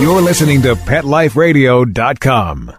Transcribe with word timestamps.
You're 0.00 0.20
listening 0.20 0.62
to 0.62 0.74
PetLifeRadio.com. 0.74 2.72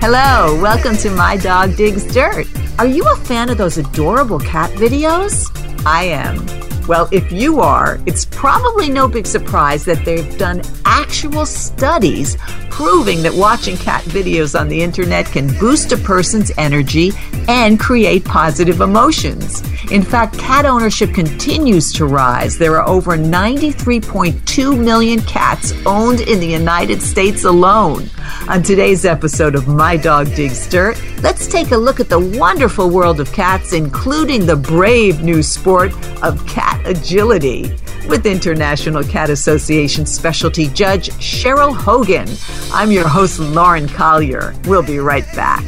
Hello, 0.00 0.60
welcome 0.60 0.96
to 0.96 1.10
My 1.10 1.36
Dog 1.36 1.76
Digs 1.76 2.12
Dirt. 2.12 2.46
Are 2.78 2.86
you 2.86 3.04
a 3.12 3.16
fan 3.16 3.50
of 3.50 3.58
those 3.58 3.78
adorable 3.78 4.40
cat 4.40 4.70
videos? 4.70 5.46
I 5.86 6.04
am. 6.04 6.69
Well, 6.90 7.08
if 7.12 7.30
you 7.30 7.60
are, 7.60 8.00
it's 8.04 8.24
probably 8.24 8.90
no 8.90 9.06
big 9.06 9.24
surprise 9.24 9.84
that 9.84 10.04
they've 10.04 10.36
done 10.36 10.60
actual 10.84 11.46
studies 11.46 12.36
proving 12.68 13.22
that 13.22 13.32
watching 13.32 13.76
cat 13.76 14.02
videos 14.04 14.58
on 14.58 14.66
the 14.66 14.82
internet 14.82 15.26
can 15.26 15.56
boost 15.60 15.92
a 15.92 15.96
person's 15.98 16.50
energy 16.56 17.12
and 17.46 17.78
create 17.78 18.24
positive 18.24 18.80
emotions. 18.80 19.62
In 19.92 20.02
fact, 20.02 20.38
cat 20.38 20.64
ownership 20.64 21.12
continues 21.14 21.92
to 21.92 22.06
rise. 22.06 22.58
There 22.58 22.76
are 22.80 22.88
over 22.88 23.16
93.2 23.16 24.82
million 24.82 25.20
cats 25.20 25.72
owned 25.86 26.22
in 26.22 26.40
the 26.40 26.46
United 26.46 27.02
States 27.02 27.44
alone. 27.44 28.08
On 28.48 28.62
today's 28.62 29.04
episode 29.04 29.54
of 29.54 29.68
My 29.68 29.96
Dog 29.96 30.34
Digs 30.34 30.66
Dirt, 30.68 31.00
let's 31.22 31.46
take 31.46 31.70
a 31.72 31.76
look 31.76 32.00
at 32.00 32.08
the 32.08 32.20
wonderful 32.38 32.88
world 32.88 33.20
of 33.20 33.32
cats, 33.32 33.72
including 33.74 34.46
the 34.46 34.56
brave 34.56 35.22
new 35.22 35.42
sport 35.42 35.92
of 36.22 36.44
cat 36.46 36.79
agility 36.86 37.74
with 38.08 38.26
International 38.26 39.02
Cat 39.02 39.30
Association 39.30 40.06
Specialty 40.06 40.68
Judge 40.68 41.10
Cheryl 41.10 41.74
Hogan. 41.74 42.28
I'm 42.72 42.90
your 42.90 43.08
host, 43.08 43.38
Lauren 43.38 43.88
Collier. 43.88 44.54
We'll 44.66 44.82
be 44.82 44.98
right 44.98 45.26
back. 45.34 45.64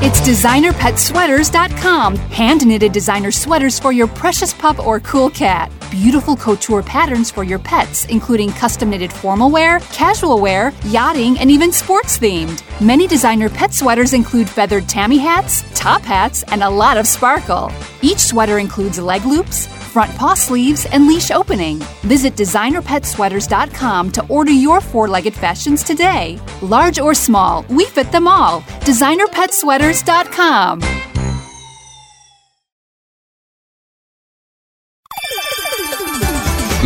It's 0.00 0.20
designerpetsweaters.com. 0.20 2.16
Hand 2.16 2.66
knitted 2.66 2.92
designer 2.92 3.30
sweaters 3.30 3.78
for 3.78 3.92
your 3.92 4.06
precious 4.06 4.54
pup 4.54 4.78
or 4.78 5.00
cool 5.00 5.28
cat. 5.28 5.70
Beautiful 5.90 6.36
couture 6.36 6.82
patterns 6.82 7.30
for 7.30 7.44
your 7.44 7.58
pets, 7.58 8.04
including 8.06 8.50
custom 8.50 8.90
knitted 8.90 9.10
formal 9.10 9.50
wear, 9.50 9.80
casual 9.90 10.38
wear, 10.38 10.74
yachting, 10.84 11.38
and 11.38 11.50
even 11.50 11.72
sports 11.72 12.18
themed. 12.18 12.62
Many 12.78 13.06
designer 13.06 13.48
pet 13.48 13.72
sweaters 13.72 14.12
include 14.12 14.50
feathered 14.50 14.86
tammy 14.86 15.16
hats, 15.16 15.64
top 15.74 16.02
hats, 16.02 16.42
and 16.48 16.62
a 16.62 16.68
lot 16.68 16.98
of 16.98 17.06
sparkle. 17.06 17.72
Each 18.02 18.18
sweater 18.18 18.58
includes 18.58 18.98
leg 18.98 19.24
loops, 19.24 19.66
front 19.66 20.14
paw 20.16 20.34
sleeves, 20.34 20.84
and 20.92 21.08
leash 21.08 21.30
opening. 21.30 21.78
Visit 22.02 22.34
designerpetsweaters.com 22.34 24.10
to 24.12 24.26
order 24.28 24.52
your 24.52 24.82
four 24.82 25.08
legged 25.08 25.32
fashions 25.34 25.82
today. 25.82 26.38
Large 26.60 26.98
or 26.98 27.14
small, 27.14 27.64
we 27.70 27.86
fit 27.86 28.12
them 28.12 28.28
all. 28.28 28.60
Designerpetsweaters.com. 28.84 31.07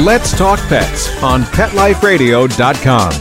Let's 0.04 0.36
Talk 0.36 0.58
Pets 0.66 1.22
on 1.22 1.42
PetLifeRadio.com. 1.42 3.12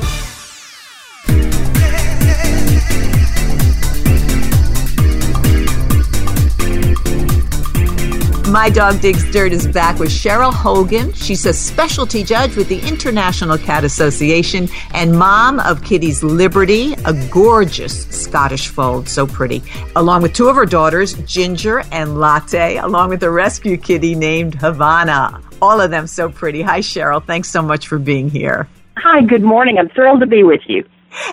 My 8.51 8.71
Dog 8.71 8.99
Digs 8.99 9.31
Dirt 9.31 9.51
is 9.51 9.67
back 9.67 9.99
with 9.99 10.09
Cheryl 10.09 10.51
Hogan. 10.51 11.13
She's 11.13 11.45
a 11.45 11.53
specialty 11.53 12.23
judge 12.23 12.55
with 12.55 12.67
the 12.67 12.79
International 12.79 13.59
Cat 13.59 13.83
Association 13.83 14.67
and 14.95 15.19
mom 15.19 15.59
of 15.59 15.83
Kitty's 15.83 16.23
Liberty, 16.23 16.93
a 17.05 17.13
gorgeous 17.29 18.07
Scottish 18.07 18.69
fold, 18.69 19.07
so 19.07 19.27
pretty, 19.27 19.61
along 19.95 20.23
with 20.23 20.33
two 20.33 20.49
of 20.49 20.55
her 20.55 20.65
daughters, 20.65 21.13
Ginger 21.25 21.83
and 21.91 22.19
Latte, 22.19 22.77
along 22.77 23.09
with 23.09 23.21
a 23.21 23.29
rescue 23.29 23.77
kitty 23.77 24.15
named 24.15 24.55
Havana. 24.55 25.39
All 25.61 25.79
of 25.79 25.91
them 25.91 26.07
so 26.07 26.29
pretty. 26.29 26.61
Hi, 26.61 26.79
Cheryl. 26.79 27.23
Thanks 27.23 27.49
so 27.49 27.61
much 27.61 27.87
for 27.87 27.99
being 27.99 28.29
here. 28.29 28.67
Hi, 28.97 29.21
good 29.21 29.43
morning. 29.43 29.77
I'm 29.77 29.89
thrilled 29.89 30.19
to 30.21 30.27
be 30.27 30.43
with 30.43 30.61
you. 30.67 30.83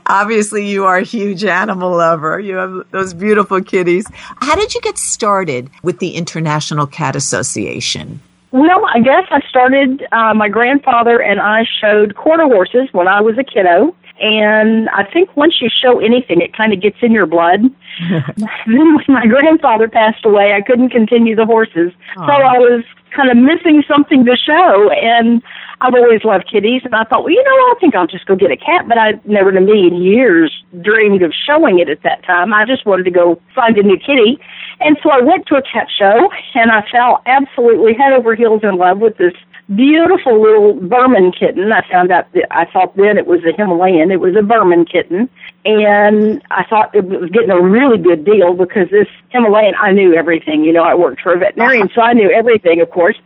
Obviously, 0.06 0.68
you 0.68 0.84
are 0.84 0.98
a 0.98 1.04
huge 1.04 1.44
animal 1.44 1.96
lover. 1.96 2.38
You 2.40 2.56
have 2.56 2.90
those 2.90 3.14
beautiful 3.14 3.62
kitties. 3.62 4.06
How 4.12 4.56
did 4.56 4.74
you 4.74 4.80
get 4.80 4.98
started 4.98 5.70
with 5.82 5.98
the 5.98 6.10
International 6.10 6.86
Cat 6.86 7.14
Association? 7.16 8.20
Well, 8.50 8.86
I 8.86 9.00
guess 9.00 9.24
I 9.30 9.40
started, 9.48 10.06
uh, 10.10 10.34
my 10.34 10.48
grandfather 10.48 11.20
and 11.20 11.40
I 11.40 11.64
showed 11.80 12.16
quarter 12.16 12.44
horses 12.44 12.88
when 12.92 13.06
I 13.06 13.20
was 13.20 13.36
a 13.38 13.44
kiddo. 13.44 13.94
And 14.20 14.88
I 14.88 15.04
think 15.04 15.36
once 15.36 15.60
you 15.60 15.68
show 15.70 16.00
anything, 16.00 16.40
it 16.40 16.56
kind 16.56 16.72
of 16.72 16.80
gets 16.80 16.96
in 17.02 17.12
your 17.12 17.26
blood. 17.26 17.60
then 18.10 18.96
when 18.96 19.04
my 19.06 19.26
grandfather 19.26 19.86
passed 19.86 20.24
away, 20.24 20.54
I 20.54 20.62
couldn't 20.62 20.90
continue 20.90 21.36
the 21.36 21.46
horses. 21.46 21.92
Aww. 22.16 22.26
So 22.26 22.32
I 22.32 22.58
was 22.58 22.84
kind 23.14 23.30
of 23.30 23.36
missing 23.36 23.82
something 23.88 24.24
to 24.24 24.36
show. 24.36 24.90
And 24.90 25.42
I've 25.80 25.94
always 25.94 26.24
loved 26.24 26.50
kitties, 26.50 26.82
and 26.84 26.94
I 26.94 27.04
thought, 27.04 27.24
well, 27.24 27.32
you 27.32 27.42
know, 27.42 27.50
I 27.50 27.74
think 27.80 27.94
I'll 27.94 28.06
just 28.06 28.26
go 28.26 28.34
get 28.34 28.50
a 28.50 28.56
cat. 28.56 28.88
But 28.88 28.98
I 28.98 29.20
never 29.24 29.50
in 29.50 29.56
a 29.56 29.60
million 29.60 29.96
years 30.02 30.52
dreamed 30.82 31.22
of 31.22 31.32
showing 31.32 31.78
it 31.78 31.88
at 31.88 32.02
that 32.02 32.24
time. 32.24 32.52
I 32.52 32.64
just 32.64 32.84
wanted 32.86 33.04
to 33.04 33.10
go 33.10 33.40
find 33.54 33.76
a 33.78 33.82
new 33.82 33.98
kitty. 33.98 34.38
And 34.80 34.96
so 35.02 35.10
I 35.10 35.20
went 35.20 35.46
to 35.46 35.56
a 35.56 35.62
cat 35.62 35.88
show, 35.96 36.30
and 36.54 36.70
I 36.70 36.82
fell 36.90 37.22
absolutely 37.26 37.94
head 37.94 38.12
over 38.12 38.34
heels 38.34 38.60
in 38.62 38.76
love 38.76 38.98
with 38.98 39.16
this 39.18 39.34
beautiful 39.74 40.40
little 40.40 40.74
Birman 40.74 41.32
kitten. 41.32 41.72
I 41.72 41.86
found 41.90 42.10
out 42.10 42.32
that 42.32 42.46
I 42.50 42.64
thought 42.64 42.96
then 42.96 43.18
it 43.18 43.26
was 43.26 43.40
a 43.44 43.54
Himalayan. 43.56 44.10
It 44.10 44.20
was 44.20 44.34
a 44.36 44.42
Birman 44.42 44.84
kitten. 44.86 45.28
And 45.64 46.42
I 46.50 46.64
thought 46.64 46.94
it 46.94 47.04
was 47.04 47.30
getting 47.30 47.50
a 47.50 47.60
really 47.60 47.98
good 47.98 48.24
deal 48.24 48.54
because 48.54 48.88
this 48.90 49.08
Himalayan, 49.30 49.74
I 49.78 49.92
knew 49.92 50.14
everything. 50.14 50.64
You 50.64 50.72
know, 50.72 50.82
I 50.82 50.94
worked 50.94 51.20
for 51.20 51.34
a 51.34 51.38
veterinarian, 51.38 51.90
so 51.94 52.00
I 52.00 52.12
knew 52.14 52.30
everything, 52.30 52.80
of 52.80 52.90
course. 52.90 53.16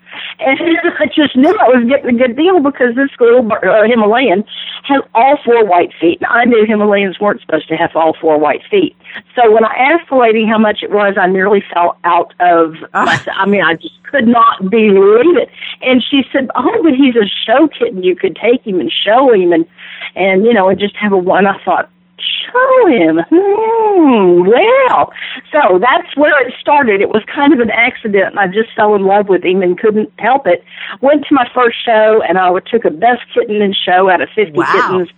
And 0.41 0.59
I 0.99 1.07
just 1.07 1.37
knew 1.37 1.51
I 1.51 1.69
was 1.69 1.87
getting 1.89 2.17
a 2.17 2.19
good 2.19 2.37
deal 2.37 2.59
because 2.61 2.97
this 2.97 3.11
little 3.21 3.47
uh, 3.53 3.85
Himalayan 3.85 4.45
had 4.85 5.01
all 5.15 5.39
four 5.45 5.65
white 5.65 5.93
feet. 6.01 6.19
And 6.21 6.27
I 6.27 6.45
knew 6.45 6.67
Himalayans 6.67 7.21
weren't 7.21 7.41
supposed 7.41 7.69
to 7.69 7.77
have 7.77 7.95
all 7.95 8.17
four 8.21 8.39
white 8.39 8.63
feet. 8.71 8.97
So 9.37 9.53
when 9.53 9.65
I 9.65 9.75
asked 9.75 10.09
the 10.09 10.17
lady 10.17 10.45
how 10.47 10.59
much 10.59 10.83
it 10.83 10.91
was, 10.91 11.15
I 11.21 11.27
nearly 11.27 11.63
fell 11.73 11.97
out 12.05 12.35
of 12.41 12.75
my, 12.93 13.23
I 13.37 13.47
mean, 13.47 13.63
I 13.63 13.75
just 13.75 14.03
could 14.05 14.29
not 14.29 14.71
believe 14.71 15.37
it. 15.37 15.49
And 15.81 16.03
she 16.03 16.23
said, 16.33 16.51
"Oh, 16.55 16.83
but 16.83 16.95
he's 16.95 17.17
a 17.17 17.27
show 17.47 17.69
kitten. 17.69 18.03
You 18.03 18.15
could 18.15 18.37
take 18.37 18.63
him 18.67 18.79
and 18.81 18.93
show 18.93 19.33
him, 19.33 19.53
and 19.53 19.67
and 20.15 20.45
you 20.45 20.53
know, 20.53 20.69
and 20.69 20.79
just 20.79 20.97
have 20.97 21.13
a 21.13 21.17
one." 21.17 21.47
I 21.47 21.63
thought, 21.65 21.91
show 22.23 22.87
him. 22.87 23.21
Hmm, 23.31 24.47
well, 24.47 25.13
so 25.51 25.79
that's 25.79 26.17
where 26.17 26.47
it 26.47 26.55
started. 26.61 27.01
It 27.01 27.09
was 27.09 27.23
kind 27.33 27.53
of 27.53 27.61
an 27.61 27.71
accident. 27.71 28.39
I 28.39 28.47
just 28.47 28.71
fell 28.77 28.95
in 28.95 29.03
love 29.03 29.29
with 29.29 29.45
him 29.45 29.63
and 29.63 29.79
couldn't 29.79 30.11
help 30.19 30.47
it. 30.47 30.65
Went 31.01 31.25
to 31.29 31.35
my 31.35 31.49
first 31.55 31.77
show, 31.85 32.23
and 32.27 32.39
I 32.39 32.51
took 32.71 32.85
a 32.85 32.91
best 32.91 33.23
kitten 33.35 33.63
in 33.63 33.75
show 33.75 34.11
out 34.11 34.21
of 34.21 34.29
50 34.35 34.53
wow. 34.53 34.67
kittens. 34.73 35.09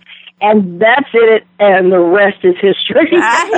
And 0.41 0.81
that's 0.81 1.09
it, 1.13 1.43
and 1.59 1.93
the 1.93 1.99
rest 1.99 2.43
is 2.43 2.55
history. 2.55 3.07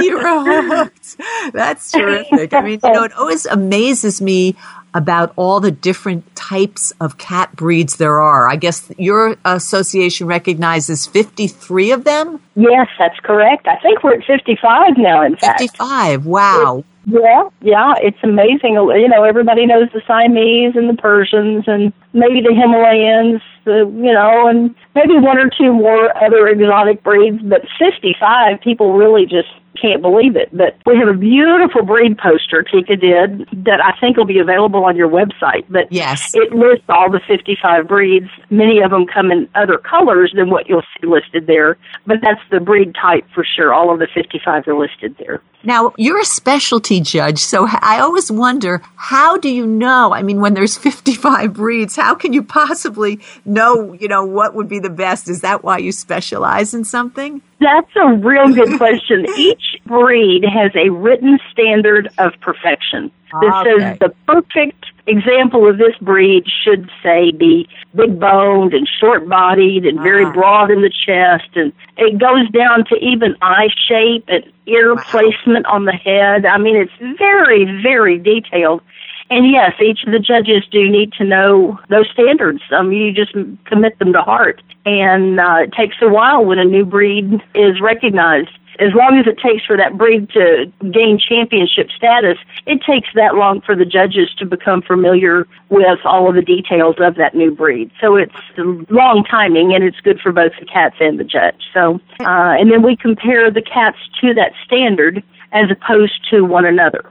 You're 0.06 0.22
That's 1.52 1.92
terrific. 1.92 2.54
I 2.54 2.62
mean, 2.62 2.80
you 2.84 2.92
know, 2.92 3.04
it 3.04 3.14
always 3.14 3.48
amazes 3.48 4.22
me 4.22 4.56
about 4.98 5.32
all 5.36 5.60
the 5.60 5.70
different 5.70 6.36
types 6.36 6.92
of 7.00 7.20
cat 7.20 7.56
breeds 7.56 7.98
there 7.98 8.20
are. 8.20 8.50
I 8.50 8.56
guess 8.56 8.92
your 8.98 9.38
association 9.46 10.26
recognizes 10.26 11.06
53 11.06 11.92
of 11.92 12.04
them? 12.04 12.42
Yes, 12.56 12.88
that's 12.98 13.20
correct. 13.20 13.68
I 13.68 13.78
think 13.78 14.04
we're 14.04 14.16
at 14.16 14.26
55 14.26 14.98
now, 14.98 15.24
in 15.24 15.36
55, 15.38 16.26
wow. 16.26 16.84
yeah, 17.06 17.50
yeah, 17.62 17.94
it's 18.02 18.18
amazing. 18.24 18.74
You 18.74 19.08
know, 19.08 19.24
everybody 19.24 19.68
knows 19.68 19.90
the 19.94 20.02
Siamese 20.08 20.76
and 20.76 20.90
the 20.90 21.00
Persians 21.00 21.66
and 21.68 21.94
maybe 22.14 22.42
the 22.42 22.56
Himalayans, 22.58 23.42
the, 23.66 23.86
you 24.04 24.14
know, 24.14 24.48
and 24.48 24.74
maybe 24.96 25.14
one 25.20 25.38
or 25.38 25.52
two 25.56 25.74
more 25.74 26.10
other 26.18 26.48
exotic 26.48 27.04
breeds, 27.04 27.40
but 27.44 27.62
55 27.78 28.60
people 28.62 28.94
really 28.94 29.28
just 29.28 29.50
can't 29.80 30.02
believe 30.02 30.36
it. 30.36 30.50
But 30.56 30.78
we 30.86 30.98
have 30.98 31.08
a 31.08 31.18
beautiful 31.18 31.84
breed 31.84 32.18
poster 32.18 32.64
TICA 32.64 32.96
did 32.96 33.66
that 33.66 33.82
I 33.84 33.98
think 34.00 34.18
will 34.18 34.26
be 34.26 34.40
available 34.40 34.84
on 34.86 34.96
your 34.96 35.10
website. 35.10 35.66
But 35.70 35.92
yes, 35.92 36.32
it 36.34 36.52
lists 36.54 36.86
all 36.90 37.12
the 37.12 37.22
55 37.28 37.88
breeds. 37.88 38.30
Many 38.50 38.82
of 38.82 38.92
them 38.92 39.06
come 39.06 39.32
in 39.32 39.50
other 39.56 39.78
colors 39.78 40.34
than 40.36 40.50
what 40.50 40.68
you'll 40.68 40.84
see 41.00 41.08
listed 41.08 41.48
there. 41.48 41.78
But 42.06 42.18
that's 42.22 42.42
the 42.52 42.60
breed 42.60 42.96
type 42.96 43.26
for 43.34 43.46
sure. 43.46 43.74
All 43.74 43.94
of 43.94 44.00
the 44.00 44.08
55 44.14 44.68
are 44.68 44.78
listed 44.78 45.16
there. 45.20 45.42
Now, 45.64 45.94
you're 45.98 46.20
a 46.20 46.26
specialty 46.26 47.02
judge, 47.02 47.40
so 47.40 47.68
I 47.70 48.00
always 48.00 48.32
wonder 48.32 48.82
how 48.96 49.38
do 49.38 49.50
you 49.50 49.66
know? 49.66 50.14
I 50.14 50.22
mean, 50.22 50.40
when 50.40 50.54
there's 50.54 50.78
55 50.88 51.54
breeds, 51.54 51.96
how 51.96 52.16
can 52.16 52.32
you 52.34 52.44
possibly 52.44 53.20
know, 53.46 53.94
you 53.94 54.08
know, 54.08 54.24
what 54.26 54.54
would 54.54 54.70
be 54.70 54.80
the 54.80 54.90
best? 54.90 55.30
Is 55.30 55.42
that 55.42 55.64
why 55.64 55.80
you 55.80 55.92
specialize 55.92 56.74
in 56.74 56.86
something? 56.86 57.42
That's 57.60 57.90
a 57.96 58.14
real 58.14 58.50
good 58.54 58.78
question. 58.78 59.26
Each 59.36 59.78
breed 59.88 60.44
has 60.46 60.72
a 60.76 60.90
written 60.92 61.40
standard 61.52 62.10
of 62.20 62.34
perfection 62.42 63.12
that 63.32 63.66
Okay. 63.66 63.70
says 63.90 64.00
the 64.00 64.16
perfect 64.28 64.86
example 65.08 65.68
of 65.68 65.78
this 65.78 65.96
breed 66.02 66.46
should 66.64 66.90
say 67.02 67.32
be 67.32 67.68
big 67.96 68.20
boned 68.20 68.74
and 68.74 68.88
short 69.00 69.28
bodied 69.28 69.86
and 69.86 70.00
very 70.02 70.26
Ah. 70.26 70.32
broad 70.34 70.70
in 70.72 70.82
the 70.82 70.90
chest 70.90 71.50
and 71.56 71.74
it 71.98 72.18
goes 72.20 72.48
down 72.50 72.86
to 72.86 72.96
even 73.04 73.36
eye 73.42 73.70
shape 73.88 74.26
and 74.28 74.44
ear 74.68 74.94
Wow. 74.96 75.02
placement 75.10 75.66
on 75.66 75.86
the 75.86 75.94
head. 75.94 76.46
I 76.46 76.58
mean 76.58 76.76
it's 76.76 77.18
very, 77.18 77.66
very 77.82 78.18
detailed. 78.20 78.82
And 79.30 79.52
yes, 79.52 79.74
each 79.82 80.04
of 80.06 80.12
the 80.12 80.20
judges 80.20 80.64
do 80.72 80.90
need 80.90 81.12
to 81.14 81.24
know 81.24 81.80
those 81.90 82.10
standards. 82.12 82.62
Um, 82.72 82.92
you 82.92 83.12
just 83.12 83.34
commit 83.66 84.00
them 84.00 84.14
to 84.14 84.22
heart. 84.22 84.62
And 84.86 85.40
uh, 85.40 85.64
it 85.64 85.74
takes 85.74 85.98
a 86.02 86.10
while 86.10 86.46
when 86.46 86.60
a 86.60 86.66
new 86.66 86.86
breed 86.86 87.42
is 87.54 87.82
recognized. 87.82 88.52
As 88.80 88.94
long 88.94 89.18
as 89.20 89.26
it 89.26 89.40
takes 89.40 89.66
for 89.66 89.76
that 89.76 89.98
breed 89.98 90.30
to 90.30 90.72
gain 90.92 91.20
championship 91.20 91.90
status, 91.90 92.38
it 92.68 92.80
takes 92.84 93.10
that 93.16 93.34
long 93.34 93.60
for 93.60 93.76
the 93.76 93.86
judges 93.86 94.30
to 94.38 94.46
become 94.46 94.84
familiar 94.84 95.48
with 95.70 95.98
all 96.06 96.30
of 96.30 96.36
the 96.36 96.44
details 96.44 96.96
of 97.00 97.16
that 97.16 97.34
new 97.34 97.50
breed. 97.50 97.90
So 98.00 98.16
it's 98.16 98.36
long 98.56 99.26
timing 99.30 99.74
and 99.74 99.84
it's 99.84 100.00
good 100.00 100.20
for 100.22 100.32
both 100.32 100.52
the 100.60 100.66
cats 100.66 100.96
and 101.00 101.20
the 101.20 101.24
judge. 101.24 101.64
So, 101.74 101.96
uh, 102.20 102.54
and 102.60 102.72
then 102.72 102.84
we 102.84 102.96
compare 102.96 103.50
the 103.50 103.64
cats 103.64 103.98
to 104.22 104.36
that 104.36 104.54
standard 104.64 105.24
as 105.52 105.72
opposed 105.72 106.30
to 106.30 106.42
one 106.42 106.66
another. 106.66 107.04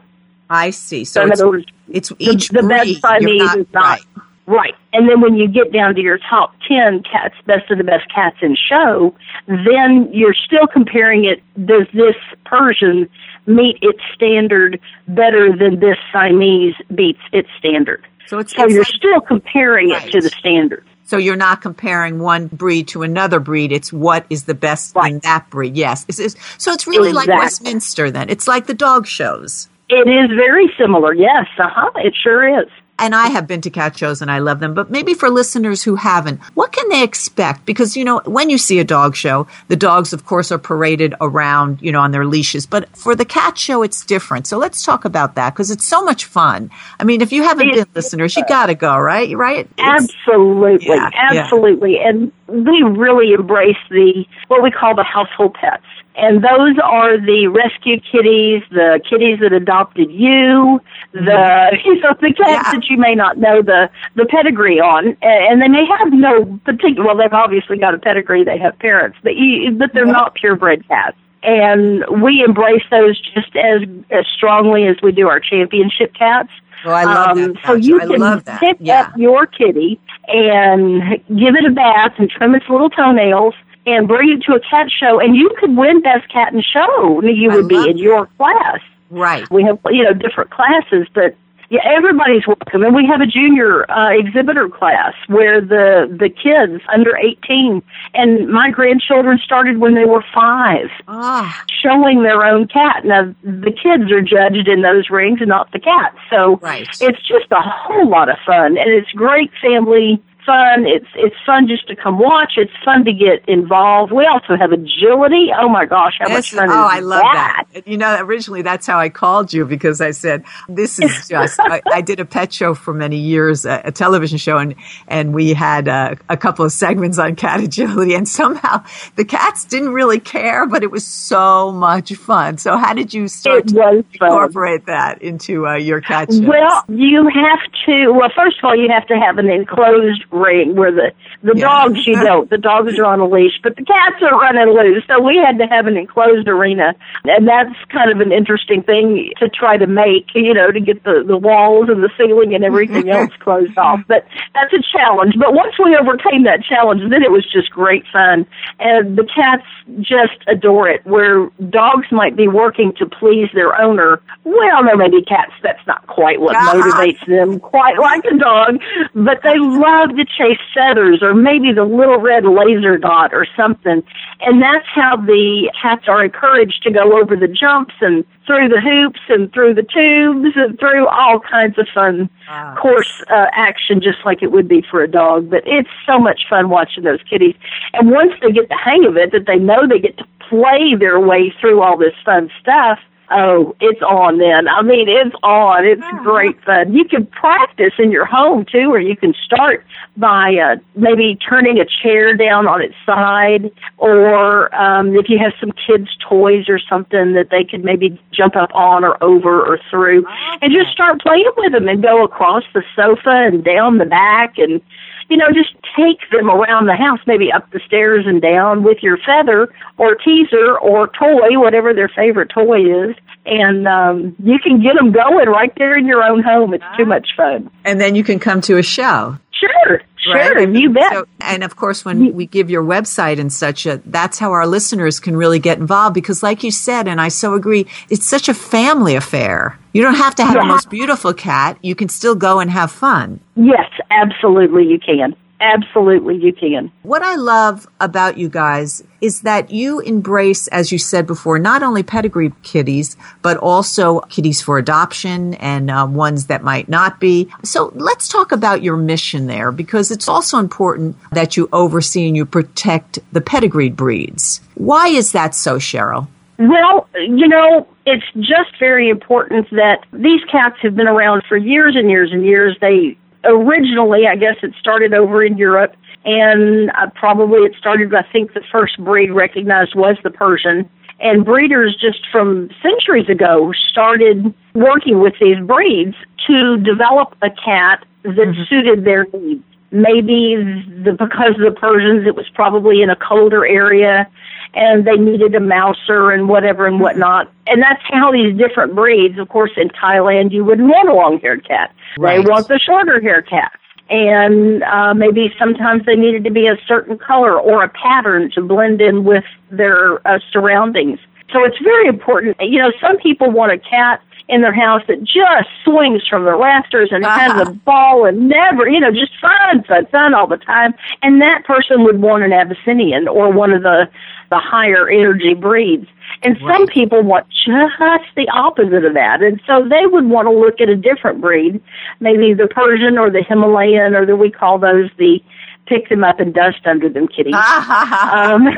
I 0.50 0.70
see. 0.70 1.04
So, 1.04 1.22
So 1.26 1.32
it's, 1.32 1.42
words, 1.42 1.64
it's 1.88 2.12
each 2.18 2.48
the 2.50 2.62
best 2.62 2.84
breed. 2.84 3.00
Siamese 3.00 3.26
You're 3.28 3.44
not, 3.46 3.58
is 3.58 3.66
not 3.72 3.82
right. 3.84 4.02
right. 4.46 4.74
And 4.92 5.08
then 5.08 5.20
when 5.20 5.34
you 5.36 5.48
get 5.48 5.72
down 5.72 5.94
to 5.96 6.00
your 6.00 6.18
top 6.30 6.54
ten 6.68 7.02
cats, 7.02 7.34
best 7.46 7.70
of 7.70 7.78
the 7.78 7.84
best 7.84 8.04
cats 8.14 8.36
in 8.42 8.56
show, 8.68 9.14
then 9.46 10.08
you're 10.12 10.34
still 10.34 10.66
comparing 10.72 11.24
it. 11.24 11.42
Does 11.66 11.86
this 11.92 12.14
Persian 12.44 13.08
meet 13.46 13.78
its 13.82 14.00
standard 14.14 14.80
better 15.08 15.56
than 15.56 15.80
this 15.80 15.96
Siamese 16.12 16.74
beats 16.94 17.20
its 17.32 17.48
standard? 17.58 18.04
So 18.26 18.38
it's, 18.38 18.54
So 18.54 18.64
it's 18.64 18.72
you're 18.72 18.80
like- 18.82 18.88
still 18.88 19.20
comparing 19.20 19.90
it 19.90 20.10
to 20.12 20.20
the 20.20 20.30
standard. 20.30 20.84
so 21.04 21.16
you're 21.16 21.36
not 21.36 21.60
comparing 21.62 22.18
one 22.18 22.48
breed 22.48 22.88
to 22.88 23.02
another 23.04 23.38
breed. 23.38 23.70
It's 23.70 23.92
what 23.92 24.26
is 24.30 24.44
the 24.44 24.54
best 24.54 24.96
in 25.06 25.20
that 25.20 25.48
breed. 25.50 25.76
Yes. 25.76 26.04
It's, 26.08 26.18
it's, 26.18 26.34
so 26.58 26.72
it's 26.72 26.88
really 26.88 27.12
like 27.12 27.28
Westminster 27.28 28.10
then. 28.10 28.28
It's 28.28 28.48
like 28.48 28.66
the 28.66 28.74
dog 28.74 29.06
shows. 29.06 29.68
It 29.88 30.08
is 30.08 30.30
very 30.36 30.72
similar. 30.78 31.14
Yes, 31.14 31.46
uh 31.58 31.68
huh. 31.68 31.90
It 31.96 32.14
sure 32.22 32.60
is. 32.62 32.68
and 32.98 33.14
I 33.14 33.26
have 33.28 33.46
been 33.46 33.60
to 33.60 33.70
cat 33.70 33.96
shows 33.96 34.22
and 34.22 34.30
I 34.30 34.38
love 34.38 34.58
them, 34.58 34.72
but 34.74 34.90
maybe 34.90 35.12
for 35.12 35.28
listeners 35.28 35.82
who 35.84 35.96
haven't, 35.96 36.40
what 36.54 36.72
can 36.72 36.88
they 36.88 37.02
expect? 37.04 37.66
Because, 37.66 37.94
you 37.94 38.04
know, 38.06 38.20
when 38.24 38.48
you 38.48 38.56
see 38.56 38.78
a 38.80 38.84
dog 38.84 39.14
show, 39.14 39.46
the 39.68 39.76
dogs, 39.76 40.14
of 40.14 40.24
course, 40.24 40.50
are 40.50 40.56
paraded 40.58 41.14
around, 41.20 41.82
you 41.82 41.92
know, 41.92 42.00
on 42.00 42.10
their 42.10 42.24
leashes. 42.24 42.64
But 42.66 42.88
for 42.96 43.14
the 43.14 43.26
cat 43.26 43.58
show, 43.58 43.82
it's 43.82 44.02
different. 44.06 44.46
So 44.46 44.56
let's 44.56 44.82
talk 44.82 45.04
about 45.04 45.34
that 45.34 45.52
because 45.52 45.70
it's 45.70 45.84
so 45.84 46.02
much 46.02 46.24
fun. 46.24 46.70
I 46.98 47.04
mean, 47.04 47.20
if 47.20 47.32
you 47.32 47.42
haven't 47.42 47.70
been 47.74 47.84
listeners, 47.94 48.34
you 48.34 48.44
got 48.48 48.66
to 48.66 48.74
go, 48.74 48.96
right? 48.98 49.36
Right? 49.36 49.68
It's- 49.78 50.08
Absolutely, 50.26 50.86
Yeah, 50.88 51.10
yeah. 51.32 51.42
absolutely. 51.42 51.98
And 52.00 52.32
we 52.48 52.82
really 52.82 53.34
embrace 53.34 53.76
the 53.90 54.24
what 54.48 54.62
we 54.62 54.70
call 54.70 54.94
the 54.96 55.04
household 55.04 55.52
pets. 55.54 55.84
And 56.18 56.42
those 56.42 56.76
are 56.82 57.18
the 57.20 57.48
rescue 57.48 58.00
kitties, 58.00 58.62
the 58.70 59.00
kitties 59.08 59.38
that 59.40 59.52
adopted 59.52 60.10
you, 60.10 60.80
the 61.12 61.78
you 61.84 62.00
know 62.00 62.14
the 62.20 62.32
cats 62.32 62.36
Mm-hmm. 62.36 62.42
Yeah. 62.46 62.72
that 62.72 62.86
you 62.88 62.96
may 62.96 63.14
not 63.14 63.36
know 63.38 63.60
the 63.62 63.90
the 64.14 64.24
pedigree 64.24 64.80
on, 64.80 65.16
and 65.20 65.60
they 65.60 65.68
may 65.68 65.84
have 65.98 66.12
no 66.12 66.44
particular. 66.64 67.04
Well, 67.06 67.16
they've 67.18 67.32
obviously 67.32 67.76
got 67.78 67.94
a 67.94 67.98
pedigree; 67.98 68.44
they 68.44 68.58
have 68.58 68.78
parents, 68.78 69.18
but 69.22 69.36
you, 69.36 69.72
but 69.72 69.92
they're 69.92 70.06
not 70.06 70.34
purebred 70.34 70.86
cats. 70.88 71.16
And 71.42 72.04
we 72.22 72.42
embrace 72.42 72.82
those 72.90 73.20
just 73.34 73.54
as 73.54 73.82
as 74.10 74.24
strongly 74.34 74.86
as 74.88 74.96
we 75.02 75.12
do 75.12 75.28
our 75.28 75.38
championship 75.38 76.14
cats. 76.14 76.48
Oh, 76.84 76.90
I 76.92 77.04
love 77.04 77.36
that. 77.36 77.44
Um, 77.44 77.54
so 77.64 77.74
Gotcha. 77.74 77.86
you 77.86 78.00
I 78.00 78.06
can 78.06 78.20
that. 78.20 78.60
pick 78.60 78.76
Yeah. 78.80 79.00
up 79.02 79.16
your 79.16 79.46
kitty 79.46 80.00
and 80.28 81.02
give 81.28 81.54
it 81.56 81.64
a 81.66 81.70
bath 81.70 82.14
and 82.18 82.28
trim 82.30 82.54
its 82.54 82.68
little 82.68 82.90
toenails 82.90 83.54
and 83.86 84.08
bring 84.08 84.30
it 84.32 84.42
to 84.44 84.54
a 84.54 84.60
cat 84.60 84.88
show, 84.90 85.20
and 85.20 85.36
you 85.36 85.50
could 85.58 85.76
win 85.76 86.02
best 86.02 86.28
cat 86.30 86.52
in 86.52 86.60
show. 86.62 87.22
You 87.22 87.50
would 87.52 87.68
be 87.68 87.88
in 87.90 87.98
your 87.98 88.26
class. 88.36 88.80
Right. 89.10 89.48
We 89.50 89.62
have 89.62 89.78
you 89.90 90.02
know 90.02 90.12
different 90.12 90.50
classes, 90.50 91.06
but 91.14 91.36
yeah, 91.68 91.80
everybody's 91.84 92.46
welcome, 92.46 92.84
and 92.84 92.94
we 92.94 93.06
have 93.06 93.20
a 93.20 93.26
junior 93.26 93.90
uh, 93.90 94.10
exhibitor 94.16 94.68
class 94.68 95.14
where 95.28 95.60
the 95.60 96.06
the 96.08 96.28
kids 96.28 96.82
under 96.92 97.16
eighteen 97.16 97.82
and 98.14 98.48
my 98.48 98.70
grandchildren 98.70 99.38
started 99.42 99.78
when 99.78 99.94
they 99.94 100.04
were 100.04 100.24
five 100.34 100.88
Ah, 101.08 101.64
showing 101.82 102.22
their 102.22 102.44
own 102.44 102.66
cat. 102.68 103.04
Now, 103.04 103.32
the 103.42 103.72
kids 103.72 104.10
are 104.12 104.22
judged 104.22 104.68
in 104.68 104.82
those 104.82 105.10
rings 105.10 105.40
and 105.40 105.48
not 105.48 105.70
the 105.72 105.80
cats. 105.80 106.16
So 106.30 106.56
Right. 106.62 106.86
it's 107.00 107.22
just 107.26 107.50
a 107.52 107.60
whole 107.60 108.08
lot 108.08 108.28
of 108.28 108.36
fun. 108.46 108.76
And 108.78 108.90
it's 108.90 109.10
great 109.12 109.50
family 109.60 110.22
fun. 110.46 110.86
It's 110.86 111.08
it's 111.16 111.36
fun 111.44 111.66
just 111.66 111.88
to 111.88 111.96
come 111.96 112.18
watch. 112.18 112.54
It's 112.56 112.72
fun 112.84 113.04
to 113.04 113.12
get 113.12 113.46
involved. 113.48 114.12
We 114.12 114.26
also 114.26 114.56
have 114.56 114.72
agility. 114.72 115.50
Oh 115.58 115.68
my 115.68 115.84
gosh, 115.84 116.14
how 116.20 116.32
much 116.32 116.52
fun 116.52 116.70
oh, 116.70 116.88
I 116.90 117.00
love 117.00 117.22
that. 117.22 117.64
You 117.84 117.98
know, 117.98 118.16
originally 118.20 118.62
that's 118.62 118.86
how 118.86 118.98
I 118.98 119.08
called 119.08 119.52
you 119.52 119.64
because 119.64 120.00
I 120.00 120.12
said, 120.12 120.44
this 120.68 120.98
is 120.98 121.28
just, 121.28 121.58
I, 121.60 121.82
I 121.92 122.00
did 122.00 122.20
a 122.20 122.24
pet 122.24 122.52
show 122.52 122.74
for 122.74 122.94
many 122.94 123.18
years, 123.18 123.64
a, 123.64 123.82
a 123.84 123.92
television 123.92 124.38
show, 124.38 124.58
and, 124.58 124.74
and 125.08 125.34
we 125.34 125.52
had 125.52 125.88
uh, 125.88 126.14
a 126.28 126.36
couple 126.36 126.64
of 126.64 126.72
segments 126.72 127.18
on 127.18 127.36
cat 127.36 127.60
agility, 127.64 128.14
and 128.14 128.28
somehow 128.28 128.84
the 129.16 129.24
cats 129.24 129.64
didn't 129.64 129.90
really 129.90 130.20
care, 130.20 130.66
but 130.66 130.82
it 130.82 130.90
was 130.90 131.06
so 131.06 131.72
much 131.72 132.14
fun. 132.14 132.58
So, 132.58 132.76
how 132.76 132.94
did 132.94 133.12
you 133.12 133.28
start 133.28 133.68
to 133.68 133.74
was 133.74 134.04
fun. 134.18 134.28
incorporate 134.28 134.86
that 134.86 135.22
into 135.22 135.66
uh, 135.66 135.76
your 135.76 136.00
cat 136.00 136.30
shows? 136.30 136.40
Well, 136.40 136.84
you 136.88 137.28
have 137.28 137.60
to. 137.86 138.12
Well, 138.12 138.30
first 138.36 138.58
of 138.58 138.64
all, 138.64 138.76
you 138.76 138.88
have 138.90 139.06
to 139.08 139.14
have 139.14 139.38
an 139.38 139.48
enclosed 139.48 140.24
ring 140.36 140.76
where 140.76 140.92
the 140.92 141.12
the 141.42 141.52
Yeah. 141.56 141.64
dogs 141.68 142.06
you 142.06 142.14
don't. 142.14 142.48
The 142.50 142.58
dogs 142.58 142.98
are 142.98 143.04
on 143.06 143.20
a 143.20 143.26
leash, 143.28 143.58
but 143.62 143.76
the 143.76 143.84
cats 143.84 144.22
are 144.22 144.38
running 144.38 144.74
loose. 144.74 145.04
So 145.06 145.20
we 145.22 145.36
had 145.36 145.58
to 145.58 145.66
have 145.66 145.86
an 145.86 145.96
enclosed 145.96 146.48
arena, 146.48 146.94
and 147.24 147.46
that's 147.48 147.74
kind 147.90 148.10
of 148.12 148.20
an 148.20 148.32
interesting 148.32 148.82
thing 148.82 149.30
to 149.38 149.48
try 149.48 149.76
to 149.76 149.86
make. 149.86 150.26
You 150.34 150.54
know, 150.54 150.70
to 150.70 150.80
get 150.80 151.02
the 151.04 151.24
the 151.26 151.36
walls 151.36 151.88
and 151.88 152.02
the 152.02 152.10
ceiling 152.18 152.54
and 152.54 152.64
everything 152.64 153.08
else 153.16 153.30
closed 153.40 153.76
off. 153.78 154.00
But 154.08 154.26
that's 154.54 154.72
a 154.72 154.82
challenge. 154.96 155.34
But 155.38 155.54
once 155.54 155.74
we 155.82 155.96
overcame 155.96 156.44
that 156.44 156.62
challenge, 156.64 157.02
then 157.10 157.22
it 157.22 157.30
was 157.32 157.44
just 157.50 157.70
great 157.70 158.04
fun, 158.12 158.46
and 158.80 159.16
the 159.16 159.24
cats 159.24 159.64
just 160.00 160.36
adore 160.48 160.88
it. 160.88 161.06
Where 161.06 161.48
dogs 161.70 162.06
might 162.10 162.36
be 162.36 162.48
working 162.48 162.92
to 162.98 163.06
please 163.06 163.48
their 163.54 163.80
owner, 163.80 164.20
well, 164.44 164.84
there 164.84 164.96
may 164.96 165.08
be 165.08 165.22
cats 165.24 165.52
that's 165.62 165.84
not 165.86 166.06
quite 166.06 166.40
what 166.40 166.56
Ah. 166.56 166.72
motivates 166.74 167.24
them 167.26 167.60
quite 167.60 167.98
like 167.98 168.24
a 168.24 168.36
dog, 168.36 168.80
but 169.14 169.40
they 169.42 169.56
love 169.58 170.10
to 170.16 170.24
chase 170.26 170.58
feathers 170.74 171.22
or 171.22 171.34
maybe 171.34 171.72
the 171.72 171.84
little 171.84 172.18
red 172.18 172.44
laser 172.44 172.98
dot 172.98 173.32
or 173.32 173.46
something. 173.56 174.02
And 174.40 174.62
that's 174.62 174.86
how 174.94 175.16
the 175.16 175.70
cats 175.80 176.04
are 176.08 176.24
encouraged 176.24 176.82
to 176.84 176.90
go 176.90 177.18
over 177.20 177.36
the 177.36 177.48
jumps 177.48 177.94
and 178.00 178.24
through 178.46 178.68
the 178.68 178.80
hoops 178.80 179.20
and 179.28 179.52
through 179.52 179.74
the 179.74 179.82
tubes 179.82 180.54
and 180.56 180.78
through 180.78 181.06
all 181.08 181.40
kinds 181.40 181.78
of 181.78 181.88
fun 181.92 182.28
Ah. 182.48 182.76
course 182.78 183.22
uh, 183.28 183.46
action 183.52 184.00
just 184.00 184.18
like 184.24 184.40
it 184.42 184.52
would 184.52 184.68
be 184.68 184.82
for 184.88 185.02
a 185.02 185.08
dog. 185.08 185.50
But 185.50 185.62
it's 185.66 185.90
so 186.06 186.18
much 186.18 186.42
fun 186.48 186.68
watching 186.68 187.02
those 187.04 187.20
kitties. 187.28 187.56
And 187.92 188.10
once 188.10 188.32
they 188.40 188.52
get 188.52 188.68
the 188.68 188.76
hang 188.76 189.04
of 189.04 189.16
it, 189.16 189.32
that 189.32 189.46
they 189.46 189.58
know 189.58 189.86
they 189.86 189.98
get 189.98 190.16
to 190.18 190.24
play 190.48 190.94
their 190.94 191.18
way 191.18 191.52
through 191.60 191.82
all 191.82 191.96
this 191.96 192.14
fun 192.24 192.50
stuff, 192.60 193.00
Oh, 193.30 193.74
it's 193.80 194.00
on 194.02 194.38
then. 194.38 194.68
I 194.68 194.82
mean, 194.82 195.08
it's 195.08 195.34
on. 195.42 195.84
It's 195.84 196.02
great 196.22 196.62
fun. 196.64 196.94
You 196.94 197.04
can 197.04 197.26
practice 197.26 197.92
in 197.98 198.12
your 198.12 198.24
home 198.24 198.64
too, 198.64 198.92
or 198.92 199.00
you 199.00 199.16
can 199.16 199.34
start 199.44 199.84
by 200.16 200.54
uh, 200.54 200.76
maybe 200.94 201.36
turning 201.36 201.80
a 201.80 201.86
chair 202.02 202.34
down 202.34 202.68
on 202.68 202.80
its 202.82 202.94
side, 203.04 203.70
or 203.98 204.74
um, 204.74 205.16
if 205.16 205.28
you 205.28 205.38
have 205.38 205.52
some 205.58 205.72
kids' 205.72 206.08
toys 206.28 206.68
or 206.68 206.78
something 206.78 207.32
that 207.32 207.50
they 207.50 207.64
could 207.64 207.84
maybe 207.84 208.20
jump 208.32 208.54
up 208.54 208.70
on 208.74 209.04
or 209.04 209.22
over 209.22 209.66
or 209.66 209.80
through, 209.90 210.24
and 210.62 210.72
just 210.72 210.90
start 210.90 211.20
playing 211.20 211.50
with 211.56 211.72
them 211.72 211.88
and 211.88 212.02
go 212.02 212.22
across 212.22 212.62
the 212.74 212.84
sofa 212.94 213.46
and 213.46 213.64
down 213.64 213.98
the 213.98 214.06
back 214.06 214.56
and 214.56 214.80
you 215.28 215.36
know, 215.36 215.50
just 215.52 215.74
take 215.96 216.18
them 216.30 216.48
around 216.48 216.86
the 216.86 216.94
house, 216.94 217.20
maybe 217.26 217.52
up 217.52 217.68
the 217.72 217.80
stairs 217.86 218.26
and 218.26 218.40
down 218.40 218.82
with 218.82 218.98
your 219.02 219.18
feather 219.18 219.68
or 219.98 220.14
teaser 220.14 220.78
or 220.78 221.08
toy, 221.08 221.58
whatever 221.58 221.92
their 221.92 222.08
favorite 222.08 222.50
toy 222.50 223.08
is. 223.08 223.15
And 223.44 223.86
um, 223.86 224.34
you 224.42 224.58
can 224.58 224.82
get 224.82 224.96
them 224.96 225.12
going 225.12 225.48
right 225.48 225.72
there 225.76 225.96
in 225.96 226.06
your 226.06 226.22
own 226.24 226.42
home. 226.42 226.74
It's 226.74 226.84
too 226.96 227.04
much 227.04 227.28
fun. 227.36 227.70
And 227.84 228.00
then 228.00 228.14
you 228.16 228.24
can 228.24 228.38
come 228.40 228.60
to 228.62 228.76
a 228.76 228.82
show. 228.82 229.38
Sure, 229.58 230.02
sure, 230.22 230.34
Right? 230.34 230.68
you 230.68 230.90
bet. 230.90 231.12
So, 231.12 231.24
and 231.40 231.62
of 231.64 231.76
course, 231.76 232.04
when 232.04 232.34
we 232.34 232.44
give 232.46 232.68
your 232.68 232.82
website 232.82 233.38
and 233.40 233.50
such, 233.50 233.86
a, 233.86 234.02
that's 234.04 234.38
how 234.38 234.50
our 234.52 234.66
listeners 234.66 235.18
can 235.20 235.36
really 235.36 235.58
get 235.60 235.78
involved 235.78 236.12
because, 236.14 236.42
like 236.42 236.62
you 236.62 236.70
said, 236.70 237.08
and 237.08 237.20
I 237.20 237.28
so 237.28 237.54
agree, 237.54 237.86
it's 238.10 238.26
such 238.26 238.48
a 238.48 238.54
family 238.54 239.14
affair. 239.14 239.78
You 239.94 240.02
don't 240.02 240.16
have 240.16 240.34
to 240.34 240.44
have 240.44 240.54
the 240.54 240.64
most 240.66 240.90
beautiful 240.90 241.32
cat. 241.32 241.78
You 241.82 241.94
can 241.94 242.08
still 242.10 242.34
go 242.34 242.60
and 242.60 242.70
have 242.70 242.90
fun. 242.90 243.40
yes, 243.54 243.88
absolutely, 244.10 244.84
you 244.86 244.98
can. 244.98 245.34
Absolutely, 245.60 246.36
you 246.36 246.52
can. 246.52 246.92
What 247.02 247.22
I 247.22 247.36
love 247.36 247.88
about 248.00 248.36
you 248.36 248.48
guys 248.48 249.02
is 249.20 249.40
that 249.42 249.70
you 249.70 250.00
embrace, 250.00 250.68
as 250.68 250.92
you 250.92 250.98
said 250.98 251.26
before, 251.26 251.58
not 251.58 251.82
only 251.82 252.02
pedigree 252.02 252.52
kitties, 252.62 253.16
but 253.40 253.56
also 253.56 254.20
kitties 254.20 254.60
for 254.60 254.76
adoption 254.76 255.54
and 255.54 255.90
uh, 255.90 256.06
ones 256.08 256.46
that 256.46 256.62
might 256.62 256.88
not 256.88 257.20
be. 257.20 257.50
So 257.64 257.90
let's 257.94 258.28
talk 258.28 258.52
about 258.52 258.82
your 258.82 258.96
mission 258.96 259.46
there 259.46 259.72
because 259.72 260.10
it's 260.10 260.28
also 260.28 260.58
important 260.58 261.16
that 261.32 261.56
you 261.56 261.68
oversee 261.72 262.26
and 262.26 262.36
you 262.36 262.44
protect 262.44 263.18
the 263.32 263.40
pedigreed 263.40 263.96
breeds. 263.96 264.60
Why 264.74 265.08
is 265.08 265.32
that 265.32 265.54
so, 265.54 265.76
Cheryl? 265.76 266.28
Well, 266.58 267.08
you 267.14 267.48
know, 267.48 267.86
it's 268.06 268.24
just 268.34 268.78
very 268.78 269.08
important 269.10 269.68
that 269.70 270.04
these 270.12 270.42
cats 270.50 270.76
have 270.82 270.96
been 270.96 271.08
around 271.08 271.44
for 271.48 271.56
years 271.56 271.96
and 271.96 272.10
years 272.10 272.32
and 272.32 272.44
years. 272.44 272.76
They 272.80 273.16
originally, 273.46 274.26
I 274.26 274.36
guess 274.36 274.56
it 274.62 274.72
started 274.78 275.14
over 275.14 275.44
in 275.44 275.56
Europe, 275.56 275.94
and 276.24 276.90
uh, 276.90 277.08
probably 277.14 277.60
it 277.60 277.74
started, 277.78 278.14
I 278.14 278.22
think 278.32 278.54
the 278.54 278.62
first 278.70 278.98
breed 278.98 279.30
recognized 279.30 279.94
was 279.94 280.16
the 280.22 280.30
Persian. 280.30 280.88
And 281.18 281.44
breeders 281.44 281.96
just 281.98 282.20
from 282.30 282.68
centuries 282.82 283.28
ago 283.28 283.72
started 283.90 284.52
working 284.74 285.20
with 285.20 285.34
these 285.40 285.58
breeds 285.64 286.14
to 286.46 286.76
develop 286.78 287.34
a 287.42 287.48
cat 287.50 288.04
that 288.22 288.36
mm-hmm. 288.36 288.62
suited 288.68 289.04
their 289.04 289.26
needs. 289.32 289.64
Maybe 289.96 290.56
the, 291.04 291.12
because 291.12 291.54
of 291.56 291.64
the 291.64 291.74
Persians, 291.74 292.26
it 292.26 292.36
was 292.36 292.46
probably 292.54 293.02
in 293.02 293.08
a 293.08 293.16
colder 293.16 293.64
area 293.66 294.28
and 294.74 295.06
they 295.06 295.16
needed 295.16 295.54
a 295.54 295.60
mouser 295.60 296.30
and 296.30 296.48
whatever 296.48 296.86
and 296.86 297.00
whatnot. 297.00 297.50
And 297.66 297.82
that's 297.82 298.02
how 298.10 298.30
these 298.30 298.56
different 298.56 298.94
breeds, 298.94 299.38
of 299.38 299.48
course, 299.48 299.70
in 299.76 299.88
Thailand, 299.88 300.52
you 300.52 300.64
wouldn't 300.64 300.88
want 300.88 301.08
a 301.08 301.14
long 301.14 301.40
haired 301.40 301.66
cat. 301.66 301.94
Right. 302.18 302.44
They 302.44 302.50
want 302.50 302.68
the 302.68 302.78
shorter 302.78 303.20
haired 303.20 303.48
cats. 303.48 303.76
And 304.08 304.82
uh, 304.84 305.14
maybe 305.14 305.52
sometimes 305.58 306.04
they 306.04 306.14
needed 306.14 306.44
to 306.44 306.50
be 306.50 306.66
a 306.66 306.76
certain 306.86 307.18
color 307.18 307.58
or 307.58 307.82
a 307.82 307.88
pattern 307.88 308.50
to 308.52 308.60
blend 308.60 309.00
in 309.00 309.24
with 309.24 309.44
their 309.70 310.26
uh, 310.28 310.38
surroundings. 310.52 311.18
So 311.52 311.64
it's 311.64 311.78
very 311.82 312.06
important. 312.06 312.56
You 312.60 312.80
know, 312.80 312.92
some 313.00 313.16
people 313.18 313.50
want 313.50 313.72
a 313.72 313.78
cat 313.78 314.20
in 314.48 314.60
their 314.62 314.74
house 314.74 315.02
that 315.08 315.22
just 315.24 315.68
swings 315.84 316.22
from 316.28 316.44
the 316.44 316.54
rafters 316.54 317.10
and 317.12 317.24
uh-huh. 317.24 317.38
has 317.38 317.68
a 317.68 317.72
ball 317.72 318.24
and 318.26 318.48
never, 318.48 318.88
you 318.88 319.00
know, 319.00 319.10
just 319.10 319.32
fun, 319.40 319.82
fun, 319.84 320.06
fun 320.06 320.34
all 320.34 320.46
the 320.46 320.56
time. 320.56 320.94
And 321.22 321.40
that 321.40 321.64
person 321.64 322.04
would 322.04 322.20
want 322.20 322.44
an 322.44 322.52
Abyssinian 322.52 323.28
or 323.28 323.50
one 323.52 323.72
of 323.72 323.82
the 323.82 324.08
the 324.50 324.58
higher 324.58 325.08
energy 325.08 325.54
breeds. 325.54 326.06
And 326.42 326.60
right. 326.62 326.76
some 326.76 326.86
people 326.86 327.22
want 327.22 327.46
just 327.48 328.34
the 328.36 328.48
opposite 328.52 329.04
of 329.04 329.14
that. 329.14 329.42
And 329.42 329.60
so 329.66 329.88
they 329.88 330.06
would 330.06 330.26
want 330.26 330.46
to 330.46 330.52
look 330.52 330.80
at 330.80 330.88
a 330.88 330.96
different 330.96 331.40
breed, 331.40 331.80
maybe 332.20 332.54
the 332.54 332.68
Persian 332.68 333.18
or 333.18 333.30
the 333.30 333.42
Himalayan 333.42 334.14
or 334.14 334.26
the, 334.26 334.36
we 334.36 334.50
call 334.50 334.78
those 334.78 335.10
the 335.18 335.42
pick 335.86 336.08
them 336.08 336.24
up 336.24 336.40
and 336.40 336.52
dust 336.54 336.86
under 336.86 337.08
them 337.08 337.28
kitties. 337.28 337.54
um, 337.54 338.68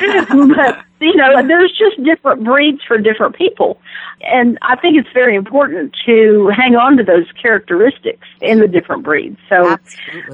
but 0.56 0.84
you 1.00 1.16
know, 1.16 1.46
there's 1.46 1.72
just 1.76 2.02
different 2.04 2.44
breeds 2.44 2.80
for 2.86 2.98
different 2.98 3.34
people. 3.34 3.80
And 4.22 4.58
I 4.60 4.76
think 4.76 4.98
it's 4.98 5.08
very 5.14 5.34
important 5.34 5.96
to 6.04 6.52
hang 6.54 6.76
on 6.76 6.98
to 6.98 7.02
those 7.02 7.24
characteristics 7.40 8.26
in 8.42 8.60
the 8.60 8.68
different 8.68 9.02
breeds. 9.02 9.38
So, 9.48 9.76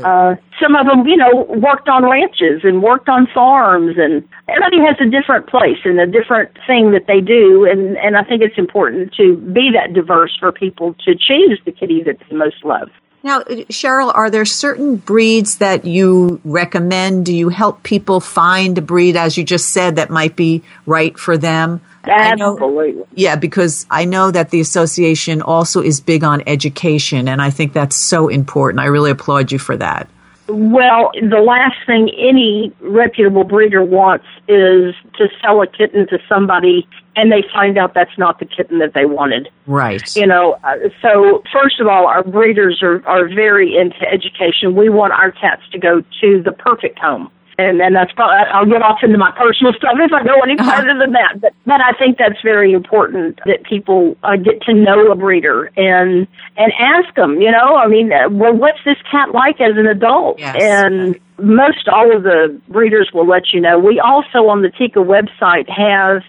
uh, 0.02 0.34
some 0.60 0.74
of 0.74 0.86
them, 0.86 1.06
you 1.06 1.16
know, 1.16 1.46
worked 1.48 1.88
on 1.88 2.04
ranches 2.04 2.62
and 2.64 2.82
worked 2.82 3.08
on 3.08 3.28
farms 3.32 3.96
and 3.96 4.26
everybody 4.48 4.78
has 4.80 4.96
a 5.00 5.08
different 5.08 5.46
place 5.46 5.78
and 5.84 6.00
a 6.00 6.06
different 6.06 6.50
thing 6.66 6.90
that 6.90 7.06
they 7.06 7.20
do. 7.20 7.64
And, 7.64 7.96
and 7.98 8.16
I 8.16 8.24
think 8.24 8.42
it's 8.42 8.58
important 8.58 9.14
to 9.14 9.36
be 9.36 9.70
that 9.72 9.92
diverse 9.94 10.36
for 10.38 10.50
people 10.50 10.94
to 11.04 11.14
choose 11.14 11.60
the 11.64 11.72
kitty 11.72 12.02
that 12.02 12.18
they 12.28 12.36
most 12.36 12.64
love. 12.64 12.90
Now, 13.26 13.40
Cheryl, 13.40 14.12
are 14.14 14.30
there 14.30 14.44
certain 14.44 14.94
breeds 14.94 15.58
that 15.58 15.84
you 15.84 16.40
recommend? 16.44 17.26
Do 17.26 17.34
you 17.34 17.48
help 17.48 17.82
people 17.82 18.20
find 18.20 18.78
a 18.78 18.80
breed, 18.80 19.16
as 19.16 19.36
you 19.36 19.42
just 19.42 19.70
said, 19.70 19.96
that 19.96 20.10
might 20.10 20.36
be 20.36 20.62
right 20.86 21.18
for 21.18 21.36
them? 21.36 21.80
Absolutely. 22.04 22.92
Know, 22.92 23.08
yeah, 23.16 23.34
because 23.34 23.84
I 23.90 24.04
know 24.04 24.30
that 24.30 24.50
the 24.50 24.60
association 24.60 25.42
also 25.42 25.82
is 25.82 26.00
big 26.00 26.22
on 26.22 26.44
education, 26.46 27.26
and 27.26 27.42
I 27.42 27.50
think 27.50 27.72
that's 27.72 27.96
so 27.96 28.28
important. 28.28 28.78
I 28.78 28.84
really 28.84 29.10
applaud 29.10 29.50
you 29.50 29.58
for 29.58 29.76
that. 29.76 30.08
Well, 30.48 31.10
the 31.14 31.40
last 31.40 31.76
thing 31.86 32.10
any 32.16 32.72
reputable 32.80 33.44
breeder 33.44 33.82
wants 33.82 34.26
is 34.48 34.94
to 35.18 35.28
sell 35.42 35.60
a 35.62 35.66
kitten 35.66 36.06
to 36.08 36.18
somebody 36.28 36.86
and 37.16 37.32
they 37.32 37.42
find 37.52 37.78
out 37.78 37.94
that's 37.94 38.16
not 38.18 38.38
the 38.38 38.44
kitten 38.44 38.78
that 38.78 38.92
they 38.94 39.06
wanted. 39.06 39.48
Right. 39.66 40.14
You 40.14 40.26
know, 40.26 40.58
uh, 40.62 40.76
so 41.00 41.42
first 41.52 41.80
of 41.80 41.86
all, 41.86 42.06
our 42.06 42.22
breeders 42.22 42.80
are, 42.82 43.04
are 43.06 43.26
very 43.26 43.76
into 43.76 44.02
education. 44.08 44.76
We 44.76 44.88
want 44.88 45.14
our 45.14 45.32
cats 45.32 45.62
to 45.72 45.78
go 45.78 46.02
to 46.20 46.42
the 46.42 46.52
perfect 46.52 46.98
home 46.98 47.30
and 47.58 47.80
and 47.80 47.94
that's 47.94 48.12
probably 48.12 48.36
I'll 48.52 48.66
get 48.66 48.82
off 48.82 48.98
into 49.02 49.18
my 49.18 49.30
personal 49.32 49.72
stuff 49.72 49.96
if 49.98 50.12
I 50.12 50.22
go 50.24 50.40
any 50.40 50.58
uh-huh. 50.58 50.76
further 50.76 50.98
than 50.98 51.12
that. 51.12 51.40
But 51.40 51.54
but 51.64 51.80
I 51.80 51.92
think 51.98 52.18
that's 52.18 52.40
very 52.42 52.72
important 52.72 53.40
that 53.46 53.64
people 53.64 54.16
uh, 54.22 54.36
get 54.36 54.62
to 54.62 54.74
know 54.74 55.10
a 55.10 55.16
breeder 55.16 55.70
and 55.76 56.26
and 56.56 56.72
ask 56.78 57.14
them. 57.14 57.40
You 57.40 57.50
know, 57.50 57.76
I 57.76 57.88
mean, 57.88 58.12
uh, 58.12 58.28
well, 58.30 58.54
what's 58.54 58.80
this 58.84 58.98
cat 59.10 59.32
like 59.32 59.60
as 59.60 59.76
an 59.76 59.86
adult? 59.86 60.38
Yes. 60.38 60.56
And 60.60 61.18
most 61.38 61.88
all 61.88 62.14
of 62.14 62.22
the 62.22 62.60
breeders 62.68 63.10
will 63.12 63.26
let 63.26 63.52
you 63.52 63.60
know. 63.60 63.78
We 63.78 64.00
also 64.00 64.48
on 64.48 64.62
the 64.62 64.70
TICA 64.70 65.00
website 65.00 65.68
have, 65.68 66.22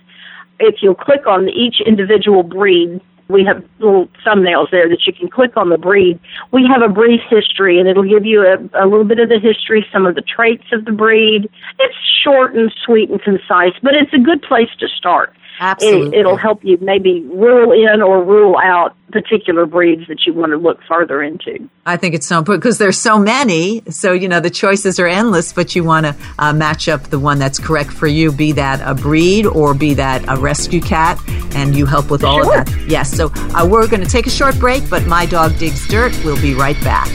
if 0.59 0.75
you'll 0.81 0.95
click 0.95 1.27
on 1.27 1.49
each 1.49 1.81
individual 1.85 2.43
breed 2.43 3.01
we 3.29 3.43
have 3.45 3.63
little 3.79 4.07
thumbnails 4.25 4.71
there 4.71 4.87
that 4.89 5.05
you 5.05 5.13
can 5.13 5.29
click 5.29 5.57
on 5.57 5.69
the 5.69 5.77
breed. 5.77 6.19
We 6.51 6.67
have 6.71 6.81
a 6.81 6.91
brief 6.93 7.21
history, 7.29 7.79
and 7.79 7.87
it'll 7.87 8.07
give 8.07 8.25
you 8.25 8.41
a, 8.41 8.55
a 8.81 8.85
little 8.87 9.03
bit 9.03 9.19
of 9.19 9.29
the 9.29 9.39
history, 9.39 9.85
some 9.91 10.05
of 10.05 10.15
the 10.15 10.21
traits 10.21 10.65
of 10.71 10.85
the 10.85 10.91
breed. 10.91 11.49
It's 11.79 11.95
short 12.23 12.55
and 12.55 12.73
sweet 12.85 13.09
and 13.09 13.21
concise, 13.21 13.73
but 13.83 13.93
it's 13.95 14.13
a 14.13 14.19
good 14.19 14.41
place 14.41 14.69
to 14.79 14.87
start. 14.87 15.33
Absolutely. 15.59 16.19
It, 16.19 16.25
will 16.25 16.37
help 16.37 16.63
you 16.63 16.77
maybe 16.81 17.21
rule 17.21 17.71
in 17.71 18.01
or 18.01 18.23
rule 18.23 18.55
out 18.57 18.95
particular 19.11 19.65
breeds 19.65 20.07
that 20.07 20.25
you 20.25 20.33
want 20.33 20.51
to 20.51 20.57
look 20.57 20.79
further 20.87 21.23
into. 21.23 21.69
I 21.85 21.97
think 21.97 22.13
it's 22.13 22.27
so 22.27 22.37
important 22.37 22.61
because 22.61 22.77
there's 22.77 22.97
so 22.97 23.17
many. 23.17 23.81
So, 23.89 24.11
you 24.11 24.27
know, 24.27 24.39
the 24.39 24.49
choices 24.49 24.99
are 24.99 25.07
endless, 25.07 25.53
but 25.53 25.75
you 25.75 25.83
want 25.83 26.05
to 26.05 26.15
uh, 26.37 26.53
match 26.53 26.87
up 26.87 27.03
the 27.03 27.19
one 27.19 27.39
that's 27.39 27.57
correct 27.57 27.91
for 27.91 28.07
you, 28.07 28.31
be 28.31 28.51
that 28.53 28.81
a 28.81 28.93
breed 28.93 29.45
or 29.45 29.73
be 29.73 29.93
that 29.95 30.23
a 30.27 30.39
rescue 30.39 30.81
cat, 30.81 31.19
and 31.55 31.75
you 31.75 31.85
help 31.85 32.11
with 32.11 32.23
all 32.23 32.43
sure. 32.43 32.59
of 32.59 32.65
that. 32.65 32.87
Yes. 32.87 33.15
So, 33.15 33.31
uh, 33.33 33.67
we're 33.69 33.87
going 33.87 34.03
to 34.03 34.09
take 34.09 34.27
a 34.27 34.31
short 34.31 34.59
break, 34.59 34.87
but 34.89 35.05
My 35.07 35.25
Dog 35.25 35.57
Digs 35.57 35.87
Dirt. 35.87 36.13
We'll 36.23 36.41
be 36.41 36.53
right 36.53 36.79
back. 36.83 37.07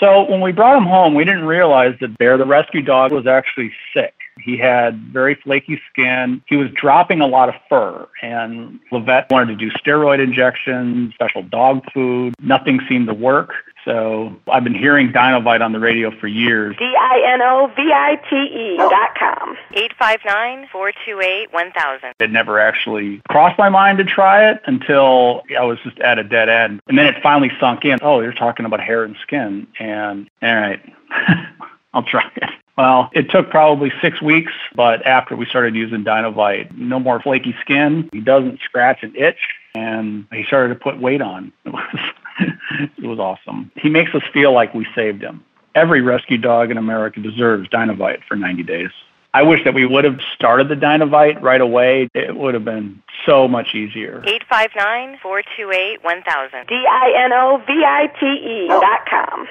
So 0.00 0.30
when 0.30 0.40
we 0.40 0.52
brought 0.52 0.76
him 0.76 0.84
home, 0.84 1.14
we 1.14 1.24
didn't 1.24 1.44
realize 1.44 1.94
that 2.00 2.16
Bear, 2.18 2.38
the 2.38 2.46
rescue 2.46 2.82
dog, 2.82 3.12
was 3.12 3.26
actually. 3.26 3.72
He 4.48 4.56
had 4.56 5.12
very 5.12 5.34
flaky 5.34 5.78
skin. 5.90 6.40
He 6.46 6.56
was 6.56 6.70
dropping 6.70 7.20
a 7.20 7.26
lot 7.26 7.50
of 7.50 7.56
fur, 7.68 8.08
and 8.22 8.80
the 8.90 8.98
vet 8.98 9.30
wanted 9.30 9.58
to 9.58 9.66
do 9.68 9.70
steroid 9.72 10.24
injections, 10.24 11.12
special 11.12 11.42
dog 11.42 11.84
food. 11.92 12.32
Nothing 12.40 12.80
seemed 12.88 13.08
to 13.08 13.14
work. 13.14 13.52
So 13.84 14.34
I've 14.50 14.64
been 14.64 14.74
hearing 14.74 15.12
Dinovite 15.12 15.60
on 15.60 15.72
the 15.72 15.80
radio 15.80 16.10
for 16.18 16.28
years. 16.28 16.76
D-I-N-O-V-I-T-E 16.78 18.76
oh. 18.80 18.88
dot 18.88 19.14
com. 19.18 19.54
859-428-1000. 20.00 22.12
It 22.18 22.30
never 22.30 22.58
actually 22.58 23.20
crossed 23.28 23.58
my 23.58 23.68
mind 23.68 23.98
to 23.98 24.04
try 24.04 24.50
it 24.50 24.62
until 24.64 25.42
I 25.58 25.64
was 25.64 25.78
just 25.84 25.98
at 25.98 26.18
a 26.18 26.24
dead 26.24 26.48
end. 26.48 26.80
And 26.88 26.96
then 26.96 27.04
it 27.04 27.22
finally 27.22 27.52
sunk 27.60 27.84
in. 27.84 27.98
Oh, 28.00 28.20
you're 28.20 28.32
talking 28.32 28.64
about 28.64 28.80
hair 28.80 29.04
and 29.04 29.14
skin. 29.22 29.66
And 29.78 30.30
all 30.42 30.54
right, 30.54 30.80
I'll 31.92 32.02
try 32.02 32.24
it. 32.36 32.48
Well, 32.78 33.10
it 33.12 33.28
took 33.28 33.50
probably 33.50 33.92
six 34.00 34.22
weeks, 34.22 34.52
but 34.76 35.04
after 35.04 35.34
we 35.34 35.46
started 35.46 35.74
using 35.74 36.04
Dinovite, 36.04 36.78
no 36.78 37.00
more 37.00 37.20
flaky 37.20 37.56
skin. 37.60 38.08
He 38.12 38.20
doesn't 38.20 38.60
scratch 38.60 39.02
and 39.02 39.16
itch, 39.16 39.48
and 39.74 40.26
he 40.32 40.44
started 40.44 40.74
to 40.74 40.80
put 40.80 41.00
weight 41.00 41.20
on. 41.20 41.52
It 41.66 41.72
was 41.72 42.88
it 42.98 43.04
was 43.04 43.18
awesome. 43.18 43.72
He 43.74 43.90
makes 43.90 44.14
us 44.14 44.22
feel 44.32 44.52
like 44.52 44.72
we 44.72 44.86
saved 44.94 45.20
him. 45.20 45.44
Every 45.74 46.02
rescue 46.02 46.38
dog 46.38 46.70
in 46.70 46.76
America 46.76 47.18
deserves 47.18 47.68
Dinovite 47.68 48.22
for 48.28 48.36
90 48.36 48.62
days. 48.62 48.90
I 49.34 49.42
wish 49.42 49.64
that 49.64 49.74
we 49.74 49.84
would 49.84 50.04
have 50.04 50.20
started 50.36 50.68
the 50.68 50.76
Dinovite 50.76 51.42
right 51.42 51.60
away. 51.60 52.08
It 52.14 52.36
would 52.36 52.54
have 52.54 52.64
been 52.64 53.02
so 53.26 53.48
much 53.48 53.74
easier. 53.74 54.22
859-428-1000. 54.52 56.68
D-I-N-O-V-I-T-E 56.68 58.68
dot 58.68 59.00
com. 59.10 59.48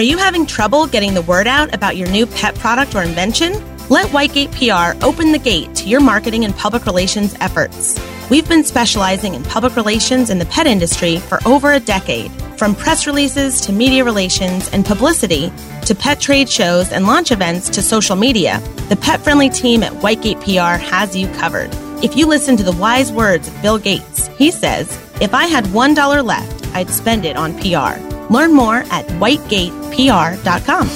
Are 0.00 0.12
you 0.12 0.16
having 0.16 0.46
trouble 0.46 0.86
getting 0.86 1.12
the 1.12 1.20
word 1.20 1.46
out 1.46 1.74
about 1.74 1.94
your 1.94 2.08
new 2.08 2.24
pet 2.24 2.54
product 2.54 2.94
or 2.94 3.02
invention? 3.02 3.52
Let 3.90 4.06
Whitegate 4.06 4.50
PR 4.56 4.98
open 5.04 5.32
the 5.32 5.38
gate 5.38 5.74
to 5.74 5.88
your 5.90 6.00
marketing 6.00 6.46
and 6.46 6.56
public 6.56 6.86
relations 6.86 7.36
efforts. 7.38 8.00
We've 8.30 8.48
been 8.48 8.64
specializing 8.64 9.34
in 9.34 9.42
public 9.42 9.76
relations 9.76 10.30
in 10.30 10.38
the 10.38 10.46
pet 10.46 10.66
industry 10.66 11.18
for 11.18 11.38
over 11.44 11.72
a 11.72 11.80
decade. 11.80 12.32
From 12.56 12.74
press 12.74 13.06
releases 13.06 13.60
to 13.60 13.74
media 13.74 14.02
relations 14.02 14.70
and 14.70 14.86
publicity 14.86 15.52
to 15.84 15.94
pet 15.94 16.18
trade 16.18 16.48
shows 16.48 16.90
and 16.92 17.06
launch 17.06 17.30
events 17.30 17.68
to 17.68 17.82
social 17.82 18.16
media, 18.16 18.58
the 18.88 18.96
pet 18.96 19.20
friendly 19.20 19.50
team 19.50 19.82
at 19.82 19.92
Whitegate 19.92 20.40
PR 20.40 20.82
has 20.82 21.14
you 21.14 21.28
covered. 21.34 21.68
If 22.02 22.16
you 22.16 22.26
listen 22.26 22.56
to 22.56 22.64
the 22.64 22.72
wise 22.72 23.12
words 23.12 23.48
of 23.48 23.60
Bill 23.60 23.76
Gates, 23.76 24.28
he 24.38 24.50
says, 24.50 24.88
if 25.20 25.34
I 25.34 25.44
had 25.44 25.64
$1 25.66 26.24
left, 26.24 26.74
I'd 26.74 26.88
spend 26.88 27.26
it 27.26 27.36
on 27.36 27.52
PR. 27.58 28.09
Learn 28.30 28.54
more 28.54 28.76
at 28.90 29.06
whitegatepr.com. 29.20 30.88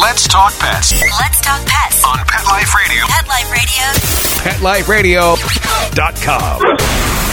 Let's 0.00 0.26
talk 0.28 0.52
pets 0.58 0.92
Let's 1.20 1.40
talk 1.40 1.64
pets. 1.66 2.02
on 2.04 2.18
Pet 2.26 2.44
Life 2.46 2.74
Radio. 2.74 3.04
Pet 3.06 3.26
Life 4.62 4.88
Radio. 4.88 5.36
PetLifeRadio.com. 5.36 7.27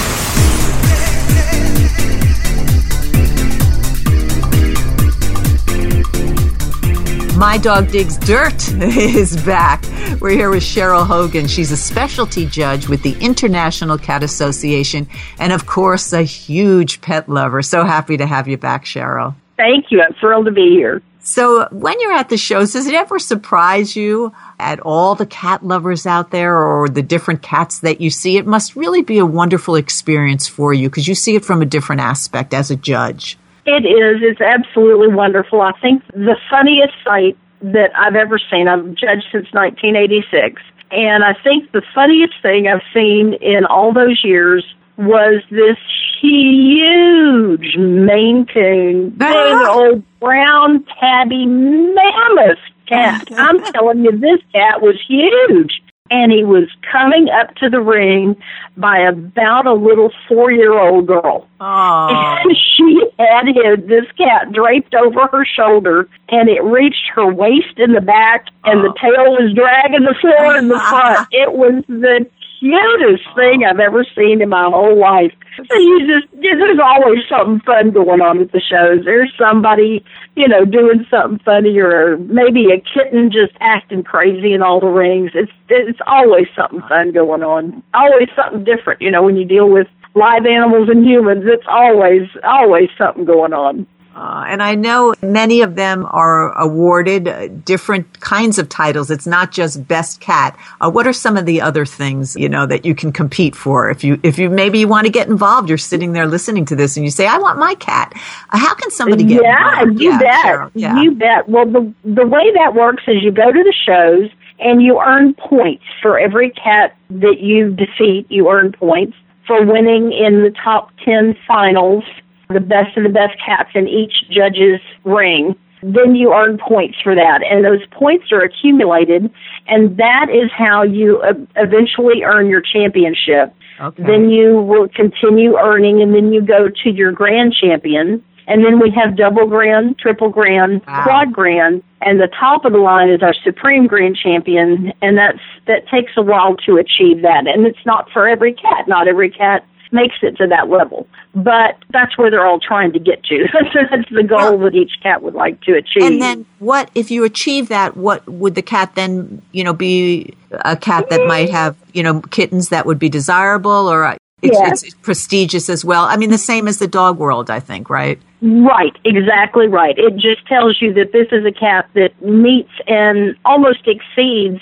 My 7.38 7.58
Dog 7.58 7.92
Digs 7.92 8.18
Dirt 8.18 8.72
is 8.82 9.36
back. 9.44 9.84
We're 10.22 10.30
here 10.30 10.50
with 10.50 10.64
Cheryl 10.64 11.06
Hogan. 11.06 11.48
She's 11.48 11.70
a 11.70 11.76
specialty 11.76 12.46
judge 12.46 12.88
with 12.88 13.04
the 13.04 13.14
International 13.20 13.98
Cat 13.98 14.24
Association 14.24 15.06
and, 15.38 15.52
of 15.52 15.66
course, 15.66 16.14
a 16.14 16.24
huge 16.24 17.02
pet 17.02 17.28
lover. 17.28 17.62
So 17.62 17.84
happy 17.84 18.16
to 18.16 18.26
have 18.26 18.48
you 18.48 18.56
back, 18.56 18.86
Cheryl. 18.86 19.36
Thank 19.58 19.92
you. 19.92 20.02
I'm 20.02 20.14
thrilled 20.14 20.46
to 20.46 20.52
be 20.52 20.70
here. 20.70 21.02
So, 21.20 21.68
when 21.72 22.00
you're 22.00 22.14
at 22.14 22.30
the 22.30 22.38
shows, 22.38 22.72
does 22.72 22.88
it 22.88 22.94
ever 22.94 23.20
surprise 23.20 23.96
you 23.96 24.32
at 24.58 24.80
all 24.80 25.16
the 25.16 25.26
cat 25.26 25.66
lovers 25.66 26.06
out 26.06 26.32
there 26.32 26.56
or 26.56 26.88
the 26.88 27.02
different 27.02 27.42
cats 27.42 27.80
that 27.80 28.00
you 28.00 28.12
see? 28.12 28.38
It 28.38 28.46
must 28.46 28.76
really 28.76 29.02
be 29.02 29.18
a 29.18 29.26
wonderful 29.26 29.76
experience 29.76 30.48
for 30.48 30.74
you 30.74 30.88
because 30.88 31.08
you 31.08 31.16
see 31.16 31.36
it 31.36 31.44
from 31.44 31.62
a 31.62 31.66
different 31.66 32.02
aspect 32.02 32.54
as 32.54 32.72
a 32.72 32.76
judge. 32.76 33.38
It 33.66 33.86
is. 33.86 34.22
It's 34.22 34.42
absolutely 34.42 35.08
wonderful. 35.08 35.62
I 35.62 35.72
think 35.82 36.06
the 36.14 36.38
funniest 36.50 36.94
sight 37.04 37.38
that 37.62 37.92
I've 37.98 38.16
ever 38.16 38.38
seen, 38.38 38.68
I've 38.68 38.86
judged 38.94 39.26
since 39.32 39.48
1986, 39.52 40.62
and 40.92 41.24
I 41.24 41.34
think 41.44 41.72
the 41.72 41.82
funniest 41.94 42.34
thing 42.42 42.68
I've 42.68 42.84
seen 42.94 43.34
in 43.42 43.66
all 43.66 43.92
those 43.92 44.22
years 44.24 44.64
was 44.98 45.42
this 45.50 45.78
huge 46.22 47.76
Maine 47.78 48.46
Coon, 48.46 49.10
big 49.10 49.68
old 49.68 50.04
brown 50.20 50.86
tabby 51.00 51.46
mammoth 51.46 52.60
cat. 52.88 53.28
Oh, 53.32 53.36
I'm 53.36 53.64
telling 53.74 54.04
you, 54.04 54.12
this 54.12 54.40
cat 54.54 54.82
was 54.82 54.96
huge. 55.08 55.82
And 56.12 56.32
he 56.32 56.44
was 56.44 56.70
coming 56.92 57.30
up 57.30 57.56
to 57.56 57.70
the 57.70 57.82
ring 57.82 58.36
by 58.78 59.00
about 59.00 59.66
a 59.66 59.74
little 59.74 60.12
four 60.28 60.52
year 60.52 60.78
old 60.78 61.08
girl. 61.08 61.48
And 61.60 62.56
she 62.78 63.02
had 63.18 63.48
his, 63.48 63.88
this 63.88 64.06
cat 64.18 64.52
draped 64.52 64.94
over 64.94 65.28
her 65.32 65.46
shoulder, 65.46 66.08
and 66.30 66.48
it 66.48 66.64
reached 66.64 67.10
her 67.16 67.32
waist 67.34 67.78
in 67.78 67.94
the 67.94 68.02
back, 68.02 68.46
and 68.66 68.84
the 68.84 68.94
tail 69.02 69.32
was 69.32 69.54
dragging 69.56 70.06
the 70.06 70.16
floor 70.22 70.56
in 70.58 70.68
the 70.68 70.80
front. 70.80 71.28
It 71.32 71.54
was 71.54 71.84
the 71.88 72.28
cutest 72.60 73.24
thing 73.36 73.64
I've 73.64 73.80
ever 73.80 74.06
seen 74.16 74.42
in 74.42 74.50
my 74.50 74.70
whole 74.70 75.00
life. 75.00 75.34
So 75.58 75.76
you 75.78 76.08
just 76.08 76.32
there's 76.42 76.80
always 76.84 77.20
something 77.30 77.62
fun 77.62 77.92
going 77.92 78.22
on 78.22 78.42
at 78.42 78.52
the 78.52 78.60
shows. 78.60 79.06
There's 79.06 79.32
somebody, 79.40 80.04
you 80.36 80.48
know, 80.48 80.66
doing 80.66 81.06
something 81.10 81.40
funny, 81.46 81.78
or 81.80 82.18
maybe 82.18 82.68
a 82.72 82.82
kitten 82.82 83.32
just 83.32 83.54
acting 83.62 84.04
crazy 84.04 84.54
in 84.54 84.62
all 84.62 84.80
the 84.80 84.88
rings. 84.88 85.32
It's 85.34 85.52
it's 85.70 86.00
always 86.08 86.48
something 86.56 86.82
fun 86.90 87.14
going 87.14 87.44
on. 87.44 87.82
Always 87.94 88.30
something 88.36 88.64
different. 88.64 89.02
You 89.02 89.12
know, 89.12 89.24
when 89.24 89.38
you 89.38 89.46
deal 89.46 89.70
with 89.70 89.88
live 90.14 90.46
animals 90.46 90.90
and 90.90 91.06
humans, 91.06 91.44
it's 91.46 91.68
always 91.70 92.28
always 92.44 92.90
something 92.98 93.26
going 93.26 93.54
on. 93.54 93.88
Uh, 94.16 94.46
and 94.48 94.64
I 94.64 94.76
know 94.76 95.14
many 95.22 95.62
of 95.62 95.76
them 95.76 96.08
are 96.10 96.58
awarded 96.58 97.28
uh, 97.28 97.48
different 97.50 98.22
kinds 98.22 98.58
of 98.58 98.70
titles. 98.70 99.12
It's 99.12 99.28
not 99.28 99.52
just 99.52 99.86
best 99.90 100.22
cat. 100.22 100.58
Uh, 100.80 100.90
what 100.90 101.06
are 101.06 101.12
some 101.12 101.36
of 101.36 101.46
the 101.46 101.60
other 101.60 101.86
things 101.86 102.34
you 102.38 102.48
know 102.48 102.66
that 102.66 102.86
you 102.86 102.96
can 102.96 103.12
compete 103.12 103.56
for? 103.56 103.90
If 103.90 104.06
you 104.06 104.18
if 104.24 104.40
you 104.40 104.50
maybe 104.50 104.80
you 104.80 104.88
want 104.88 105.06
to 105.06 105.12
get 105.12 105.28
involved, 105.28 105.68
you're 105.68 105.78
sitting 105.78 106.14
there 106.14 106.28
listening 106.28 106.64
to 106.66 106.78
this 106.78 106.96
and 106.96 107.04
you 107.04 107.12
say, 107.12 107.28
"I 107.28 107.38
want 107.40 107.60
my 107.60 107.76
cat." 107.76 108.14
Uh, 108.52 108.58
how 108.58 108.74
can 108.74 108.90
somebody 108.90 109.26
get 109.26 109.44
yeah, 109.44 109.82
involved? 109.82 110.02
you 110.02 110.18
bet. 110.18 110.46
Cheryl, 110.46 110.72
yeah. 110.74 111.02
You 111.02 111.12
bet. 111.12 111.50
Well, 111.50 111.66
the 111.66 111.94
the 112.06 112.26
way 112.26 112.54
that 112.54 112.74
works 112.74 113.04
is 113.08 113.22
you 113.22 113.34
go 113.34 113.52
to 113.52 113.64
the 113.64 113.74
shows 113.86 114.30
and 114.60 114.82
you 114.82 114.98
earn 115.02 115.34
points 115.34 115.84
for 116.02 116.18
every 116.18 116.52
cat 116.52 116.96
that 117.10 117.42
you 117.42 117.76
defeat. 117.76 118.28
You 118.30 118.50
earn 118.50 118.72
points 118.72 119.18
for 119.46 119.66
winning 119.66 120.14
in 120.14 120.44
the 120.44 120.54
top 120.64 120.92
ten 121.04 121.36
finals, 121.46 122.06
the 122.50 122.60
best 122.60 122.96
of 122.98 123.04
the 123.04 123.10
best 123.10 123.36
cats 123.44 123.70
in 123.74 123.88
each 123.88 124.14
judge's 124.30 124.80
ring. 125.04 125.56
Then 125.84 126.16
you 126.16 126.34
earn 126.34 126.58
points 126.58 126.98
for 127.04 127.14
that, 127.14 127.42
and 127.44 127.64
those 127.64 127.86
points 127.92 128.32
are 128.32 128.42
accumulated, 128.42 129.30
and 129.68 129.98
that 129.98 130.28
is 130.32 130.50
how 130.52 130.82
you 130.84 131.20
uh, 131.22 131.34
eventually 131.58 132.24
earn 132.24 132.48
your 132.50 132.62
championship. 132.62 133.54
Okay. 133.80 134.04
Then 134.04 134.30
you 134.30 134.62
will 134.62 134.88
continue 134.88 135.58
earning, 135.58 136.02
and 136.02 136.16
then 136.16 136.32
you 136.34 136.42
go 136.42 136.70
to 136.84 136.90
your 136.90 137.12
grand 137.12 137.54
champion. 137.54 138.24
And 138.48 138.64
then 138.64 138.80
we 138.80 138.92
have 138.92 139.18
double 139.18 139.48
grand, 139.48 139.98
triple 139.98 140.30
grand, 140.30 140.82
Wow. 140.88 141.04
quad 141.04 141.34
grand, 141.34 141.82
and 142.02 142.20
the 142.20 142.28
top 142.28 142.64
of 142.64 142.74
the 142.74 142.78
line 142.80 143.10
is 143.10 143.24
our 143.24 143.34
supreme 143.44 143.88
grand 143.88 144.16
champion, 144.18 144.94
and 145.02 145.18
that's 145.18 145.40
that 145.66 145.88
takes 145.88 146.12
a 146.16 146.22
while 146.22 146.56
to 146.66 146.78
achieve 146.78 147.22
that. 147.24 147.48
And 147.48 147.66
it's 147.66 147.84
not 147.86 148.10
for 148.12 148.28
every 148.28 148.54
cat. 148.54 148.88
Not 148.88 149.08
every 149.08 149.30
cat 149.32 149.66
makes 149.92 150.16
it 150.22 150.38
to 150.38 150.48
that 150.48 150.70
level, 150.70 151.08
but 151.34 151.78
that's 151.92 152.18
where 152.18 152.30
they're 152.32 152.46
all 152.46 152.60
trying 152.60 152.92
to 152.94 153.00
get 153.00 153.24
to. 153.26 153.46
so 153.74 153.80
that's 153.90 154.10
the 154.10 154.24
goal 154.24 154.60
that 154.60 154.76
each 154.76 154.94
cat 155.02 155.22
would 155.22 155.34
like 155.34 155.62
to 155.62 155.74
achieve. 155.74 156.04
And 156.04 156.22
then 156.22 156.46
what 156.60 156.90
if 156.96 157.12
you 157.12 157.24
achieve 157.24 157.70
that? 157.70 157.98
What 157.98 158.28
would 158.28 158.56
the 158.56 158.62
cat 158.62 158.96
then 158.96 159.42
you 159.52 159.64
know 159.64 159.74
be 159.74 160.36
a 160.52 160.76
cat 160.76 161.10
that 161.10 161.26
might 161.28 161.50
have 161.50 161.76
you 161.94 162.04
know 162.04 162.22
kittens 162.22 162.70
that 162.70 162.86
would 162.86 163.00
be 163.00 163.10
desirable 163.10 163.72
or? 163.72 164.06
uh, 164.06 164.18
It's, 164.42 164.84
it's 164.84 164.94
prestigious 164.96 165.70
as 165.70 165.84
well. 165.84 166.04
I 166.04 166.18
mean, 166.18 166.30
the 166.30 166.38
same 166.38 166.68
as 166.68 166.78
the 166.78 166.88
dog 166.88 167.18
world, 167.18 167.50
I 167.50 167.60
think, 167.60 167.90
right? 167.90 168.20
Right, 168.42 168.96
exactly 169.04 169.68
right. 169.68 169.98
It 169.98 170.16
just 170.16 170.46
tells 170.46 170.80
you 170.80 170.94
that 170.94 171.12
this 171.14 171.28
is 171.32 171.46
a 171.46 171.52
cat 171.52 171.90
that 171.96 172.12
meets 172.22 172.70
and 172.86 173.36
almost 173.44 173.88
exceeds 173.88 174.62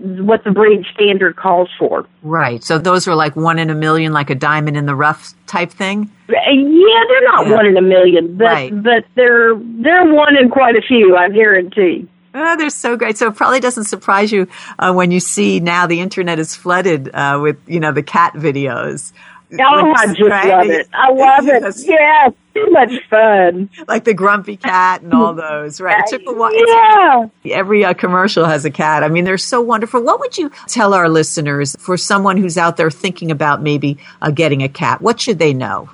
what 0.00 0.44
the 0.44 0.50
breed 0.50 0.84
standard 0.94 1.36
calls 1.36 1.68
for. 1.78 2.06
Right. 2.22 2.62
So 2.64 2.78
those 2.78 3.06
are 3.06 3.14
like 3.14 3.36
one 3.36 3.58
in 3.58 3.70
a 3.70 3.74
million, 3.74 4.12
like 4.12 4.30
a 4.30 4.34
diamond 4.34 4.76
in 4.76 4.86
the 4.86 4.94
rough 4.94 5.34
type 5.46 5.70
thing. 5.70 6.10
Yeah, 6.28 6.36
they're 7.08 7.24
not 7.24 7.46
Yeah. 7.46 7.54
one 7.54 7.66
in 7.66 7.76
a 7.76 7.82
million, 7.82 8.36
but 8.36 8.44
Right. 8.44 8.82
but 8.82 9.04
they're 9.14 9.54
they're 9.56 10.12
one 10.12 10.36
in 10.36 10.48
quite 10.48 10.76
a 10.76 10.82
few. 10.82 11.16
I 11.16 11.28
guarantee. 11.28 12.08
Oh, 12.34 12.56
they're 12.56 12.70
so 12.70 12.96
great. 12.96 13.18
So 13.18 13.26
it 13.26 13.34
probably 13.36 13.58
doesn't 13.60 13.84
surprise 13.84 14.30
you 14.30 14.46
uh, 14.78 14.92
when 14.92 15.10
you 15.10 15.18
see 15.20 15.58
now 15.60 15.86
the 15.88 16.00
internet 16.00 16.38
is 16.38 16.54
flooded 16.54 17.10
uh, 17.12 17.40
with, 17.42 17.56
you 17.66 17.80
know, 17.80 17.90
the 17.90 18.04
cat 18.04 18.34
videos. 18.34 19.12
Oh, 19.60 19.92
I 19.96 20.06
just 20.14 20.20
Right? 20.20 20.48
love 20.48 20.66
it. 20.70 20.88
I 20.94 21.10
love 21.10 21.48
it. 21.48 21.62
Yes. 21.88 22.32
Too 22.54 22.66
much 22.70 22.92
fun. 23.08 23.70
Like 23.86 24.04
the 24.04 24.14
grumpy 24.14 24.56
cat 24.56 25.02
and 25.02 25.14
all 25.14 25.34
those, 25.34 25.80
right? 25.80 26.02
It 26.04 26.18
took 26.18 26.22
a 26.26 26.36
while. 26.36 27.30
Yeah. 27.44 27.56
Every 27.56 27.84
uh, 27.84 27.94
commercial 27.94 28.44
has 28.44 28.64
a 28.64 28.70
cat. 28.70 29.04
I 29.04 29.08
mean, 29.08 29.24
they're 29.24 29.38
so 29.38 29.60
wonderful. 29.60 30.02
What 30.02 30.20
would 30.20 30.36
you 30.36 30.50
tell 30.66 30.94
our 30.94 31.08
listeners 31.08 31.76
for 31.78 31.96
someone 31.96 32.36
who's 32.36 32.58
out 32.58 32.76
there 32.76 32.90
thinking 32.90 33.30
about 33.30 33.62
maybe 33.62 33.98
uh, 34.22 34.30
getting 34.30 34.62
a 34.62 34.68
cat? 34.68 35.00
What 35.00 35.20
should 35.20 35.38
they 35.38 35.54
know? 35.54 35.88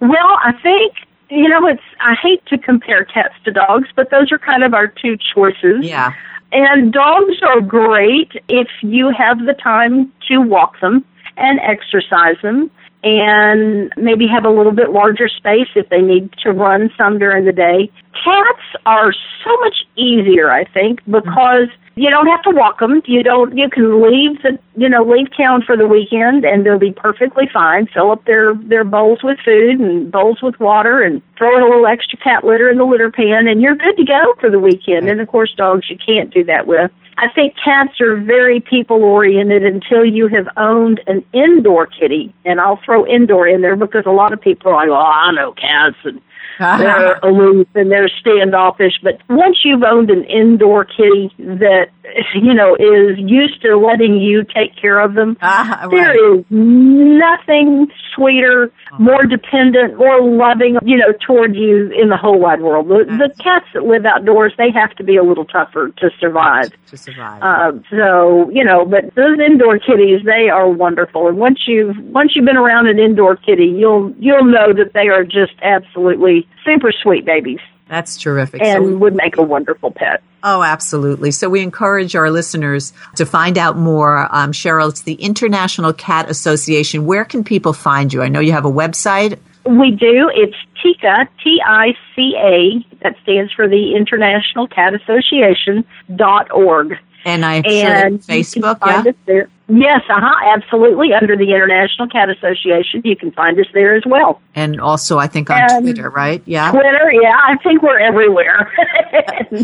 Well, 0.00 0.38
I 0.44 0.52
think 0.62 0.94
you 1.30 1.48
know 1.48 1.66
it's. 1.66 1.82
I 2.00 2.14
hate 2.20 2.44
to 2.46 2.58
compare 2.58 3.04
cats 3.04 3.34
to 3.44 3.52
dogs, 3.52 3.88
but 3.96 4.10
those 4.10 4.32
are 4.32 4.38
kind 4.38 4.64
of 4.64 4.74
our 4.74 4.88
two 4.88 5.16
choices. 5.34 5.84
Yeah. 5.84 6.12
And 6.52 6.92
dogs 6.92 7.40
are 7.42 7.62
great 7.62 8.32
if 8.48 8.68
you 8.82 9.10
have 9.16 9.46
the 9.46 9.54
time 9.54 10.12
to 10.28 10.38
walk 10.38 10.78
them 10.80 11.04
and 11.38 11.58
exercise 11.60 12.36
them 12.42 12.70
and 13.04 13.92
maybe 13.96 14.26
have 14.26 14.44
a 14.44 14.50
little 14.50 14.72
bit 14.72 14.90
larger 14.90 15.28
space 15.28 15.68
if 15.74 15.88
they 15.88 16.00
need 16.00 16.32
to 16.42 16.52
run 16.52 16.90
some 16.96 17.18
during 17.18 17.44
the 17.44 17.52
day. 17.52 17.90
Cats 18.12 18.62
are 18.86 19.12
so 19.44 19.56
much 19.60 19.84
easier, 19.96 20.50
I 20.50 20.64
think, 20.64 21.00
because 21.06 21.68
you 21.94 22.08
don't 22.08 22.26
have 22.26 22.42
to 22.42 22.50
walk 22.50 22.78
them. 22.78 23.02
You 23.04 23.22
don't. 23.22 23.56
You 23.56 23.68
can 23.68 24.00
leave 24.02 24.40
the 24.42 24.58
you 24.76 24.88
know 24.88 25.02
leave 25.04 25.28
town 25.36 25.62
for 25.62 25.76
the 25.76 25.86
weekend 25.86 26.44
and 26.44 26.64
they'll 26.64 26.78
be 26.78 26.92
perfectly 26.92 27.44
fine. 27.52 27.86
Fill 27.86 28.12
up 28.12 28.24
their 28.24 28.54
their 28.54 28.84
bowls 28.84 29.20
with 29.22 29.38
food 29.44 29.78
and 29.78 30.10
bowls 30.10 30.40
with 30.42 30.58
water 30.58 31.02
and 31.02 31.20
throw 31.36 31.54
in 31.56 31.62
a 31.62 31.66
little 31.66 31.86
extra 31.86 32.18
cat 32.18 32.44
litter 32.44 32.70
in 32.70 32.78
the 32.78 32.84
litter 32.84 33.10
pan 33.10 33.46
and 33.46 33.60
you're 33.60 33.76
good 33.76 33.96
to 33.96 34.04
go 34.04 34.34
for 34.40 34.48
the 34.48 34.58
weekend. 34.58 35.08
And 35.08 35.20
of 35.20 35.28
course, 35.28 35.52
dogs 35.54 35.90
you 35.90 35.98
can't 35.98 36.32
do 36.32 36.44
that 36.44 36.66
with. 36.66 36.90
I 37.18 37.28
think 37.28 37.54
cats 37.62 38.00
are 38.00 38.16
very 38.16 38.60
people 38.60 39.02
oriented 39.04 39.64
until 39.64 40.04
you 40.04 40.28
have 40.28 40.48
owned 40.56 41.00
an 41.06 41.24
indoor 41.32 41.86
kitty, 41.86 42.32
and 42.44 42.60
I'll 42.60 42.80
throw 42.84 43.06
indoor 43.06 43.46
in 43.46 43.60
there 43.60 43.76
because 43.76 44.04
a 44.06 44.10
lot 44.10 44.32
of 44.32 44.40
people 44.40 44.72
are 44.72 44.76
like, 44.76 44.88
"Oh, 44.88 44.94
I 44.94 45.30
know 45.32 45.52
cats," 45.52 45.96
and 46.04 46.20
they're 46.58 47.18
aloof 47.22 47.66
and 47.74 47.90
they're 47.90 48.08
standoffish. 48.08 48.94
But 49.02 49.20
once 49.28 49.58
you've 49.64 49.82
owned 49.82 50.10
an 50.10 50.24
indoor 50.24 50.84
kitty 50.84 51.32
that 51.38 51.86
you 52.34 52.52
know 52.54 52.74
is 52.76 53.18
used 53.18 53.62
to 53.62 53.76
letting 53.76 54.16
you 54.20 54.44
take 54.44 54.76
care 54.80 55.00
of 55.00 55.14
them, 55.14 55.36
Ah, 55.42 55.86
there 55.90 56.08
right. 56.10 56.38
is 56.40 56.44
nothing 56.50 57.88
sweeter, 58.14 58.70
more 58.98 59.24
dependent, 59.24 59.96
more 59.96 60.20
loving, 60.22 60.76
you 60.84 60.96
know, 60.98 61.12
toward 61.26 61.54
you 61.56 61.90
in 61.92 62.08
the 62.10 62.16
whole 62.16 62.38
wide 62.38 62.60
world. 62.60 62.88
The, 62.88 63.04
the 63.06 63.42
cats 63.42 63.66
that 63.74 63.84
live 63.84 64.04
outdoors, 64.04 64.52
they 64.58 64.70
have 64.70 64.90
to 64.96 65.04
be 65.04 65.16
a 65.16 65.22
little 65.22 65.44
tougher 65.46 65.90
to 65.98 66.10
survive. 66.20 66.70
to 66.88 66.96
survive. 66.96 67.42
Uh, 67.42 67.72
so 67.90 68.50
you 68.50 68.64
know, 68.64 68.84
but 68.84 69.14
those 69.14 69.38
indoor 69.38 69.78
kitties, 69.78 70.20
they 70.24 70.48
are 70.48 70.68
wonderful. 70.68 71.28
And 71.28 71.38
once 71.38 71.60
you've 71.66 71.96
once 71.98 72.32
you've 72.34 72.44
been 72.44 72.56
around 72.56 72.86
an 72.88 72.98
indoor 72.98 73.36
kitty, 73.36 73.66
you'll 73.66 74.12
you'll 74.18 74.44
know 74.44 74.72
that 74.72 74.92
they 74.94 75.08
are 75.08 75.24
just 75.24 75.52
absolutely 75.62 76.31
super 76.64 76.92
sweet 76.92 77.24
babies 77.24 77.60
That's 77.88 78.16
terrific. 78.16 78.62
and 78.62 78.84
So- 78.84 78.96
would 78.98 79.14
make 79.14 79.36
a 79.36 79.42
wonderful 79.42 79.90
pet. 79.90 80.22
Oh, 80.44 80.62
absolutely. 80.62 81.30
So 81.30 81.48
we 81.48 81.60
encourage 81.60 82.16
our 82.16 82.28
listeners 82.30 82.92
to 83.14 83.24
find 83.24 83.56
out 83.56 83.76
more. 83.78 84.26
Um, 84.32 84.50
Cheryl, 84.50 84.88
it's 84.88 85.02
the 85.02 85.14
International 85.14 85.92
Cat 85.92 86.28
Association. 86.28 87.06
Where 87.06 87.24
can 87.24 87.44
people 87.44 87.72
find 87.72 88.12
you? 88.12 88.22
I 88.22 88.28
know 88.28 88.40
you 88.40 88.50
have 88.50 88.64
a 88.64 88.70
website. 88.72 89.38
We 89.64 89.92
do. 89.92 90.28
It's 90.34 90.56
TICA, 90.82 91.28
T-I-C-A. 91.44 92.84
That 93.02 93.14
stands 93.22 93.52
for 93.52 93.68
the 93.68 93.94
International 93.94 94.66
Cat 94.66 94.94
Association 94.94 95.84
dot 96.16 96.50
org. 96.52 96.96
And 97.24 97.44
I'm 97.44 97.62
sure 97.62 97.72
And 97.86 98.26
can 98.26 98.36
Facebook, 98.40 98.78
yeah. 98.84 99.42
Yes, 99.74 100.02
uh-huh, 100.06 100.54
absolutely. 100.54 101.14
Under 101.14 101.34
the 101.34 101.48
International 101.50 102.06
Cat 102.06 102.28
Association, 102.28 103.00
you 103.04 103.16
can 103.16 103.32
find 103.32 103.58
us 103.58 103.64
there 103.72 103.96
as 103.96 104.02
well. 104.04 104.42
And 104.54 104.78
also, 104.78 105.18
I 105.18 105.28
think 105.28 105.48
on 105.48 105.62
And 105.62 105.84
Twitter, 105.86 106.10
right? 106.10 106.42
Yeah. 106.44 106.70
Twitter, 106.72 107.10
yeah, 107.10 107.34
I 107.34 107.56
think 107.62 107.82
we're 107.82 107.98
everywhere. 107.98 108.70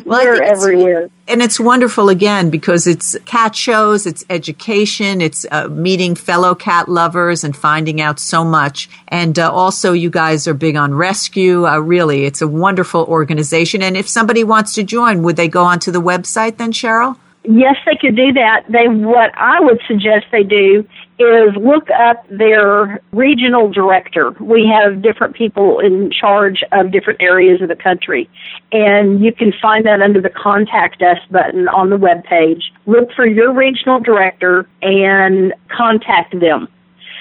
Well, 0.05 0.23
we're 0.23 0.43
everywhere. 0.43 1.09
And 1.27 1.41
it's 1.41 1.59
wonderful 1.59 2.11
again 2.11 2.51
because 2.51 2.87
it's 2.87 3.17
cat 3.25 3.57
shows, 3.57 4.07
it's 4.07 4.23
education, 4.29 5.23
it's 5.23 5.47
uh, 5.51 5.69
meeting 5.69 6.15
fellow 6.15 6.55
cat 6.55 6.91
lovers 6.91 7.43
and 7.43 7.57
finding 7.57 8.01
out 8.01 8.19
so 8.19 8.45
much. 8.45 8.91
And 9.09 9.39
uh, 9.39 9.51
also, 9.51 9.95
you 9.95 10.11
guys 10.11 10.47
are 10.47 10.53
big 10.53 10.77
on 10.77 10.93
rescue. 10.93 11.67
Uh, 11.67 11.79
really, 11.79 12.25
it's 12.25 12.43
a 12.43 12.49
wonderful 12.49 13.05
organization. 13.05 13.83
And 13.83 13.97
if 13.97 14.09
somebody 14.09 14.45
wants 14.45 14.75
to 14.75 14.83
join, 14.83 15.23
would 15.23 15.37
they 15.37 15.49
go 15.49 15.65
onto 15.65 15.91
the 15.91 16.03
website 16.03 16.59
then, 16.59 16.73
Cheryl? 16.73 17.17
Yes, 17.45 17.77
they 17.87 17.97
could 17.97 18.17
do 18.17 18.33
that. 18.35 18.65
They 18.69 18.89
what 18.89 19.31
I 19.35 19.61
would 19.61 19.81
suggest 19.87 20.27
they 20.33 20.43
do 20.43 20.87
is 21.19 21.57
look 21.57 21.89
up 21.91 22.25
their 22.29 23.01
regional 23.13 23.71
director. 23.71 24.33
We 24.41 24.67
have 24.67 25.03
different 25.03 25.35
people 25.35 25.79
in 25.81 26.11
charge 26.11 26.63
of 26.73 26.93
different 26.93 27.23
areas 27.23 27.63
of 27.63 27.69
the 27.69 27.77
country, 27.77 28.29
and 28.73 29.25
you 29.25 29.33
can 29.33 29.53
find 29.61 29.87
that 29.87 30.03
under 30.03 30.21
the 30.21 30.31
contact 30.31 31.01
us 31.03 31.19
button 31.31 31.69
on 31.69 31.91
the 31.91 31.97
web 31.97 32.25
page. 32.25 32.73
Look 32.87 33.13
for 33.15 33.27
your 33.27 33.53
regional 33.53 34.01
director 34.01 34.69
and 34.83 35.55
contact 35.75 36.39
them. 36.39 36.69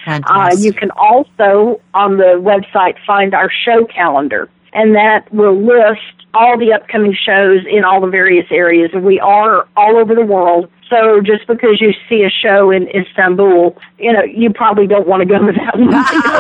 Uh, 0.08 0.56
you 0.58 0.74
can 0.74 0.92
also 0.92 1.82
on 1.94 2.18
the 2.18 2.40
website 2.40 2.96
find 3.06 3.34
our 3.34 3.52
show 3.66 3.86
calendar, 3.86 4.50
and 4.78 4.94
that 4.96 5.34
will 5.34 5.60
list 5.60 6.28
all 6.36 6.58
the 6.58 6.72
upcoming 6.72 7.14
shows 7.14 7.66
in 7.68 7.84
all 7.84 8.00
the 8.00 8.08
various 8.08 8.46
areas. 8.52 8.92
And 8.94 9.04
we 9.04 9.20
are 9.20 9.68
all 9.76 9.98
over 9.98 10.14
the 10.14 10.26
world. 10.26 10.70
So 10.88 11.20
just 11.20 11.48
because 11.48 11.82
you 11.82 11.94
see 12.08 12.24
a 12.24 12.30
show 12.30 12.70
in 12.70 12.88
Istanbul, 12.90 13.76
you 13.98 14.14
know, 14.14 14.24
you 14.24 14.54
probably 14.54 14.86
don't 14.86 15.08
want 15.08 15.22
to 15.22 15.26
go 15.26 15.40
to 15.48 15.52
that 15.52 15.78
one 15.78 15.90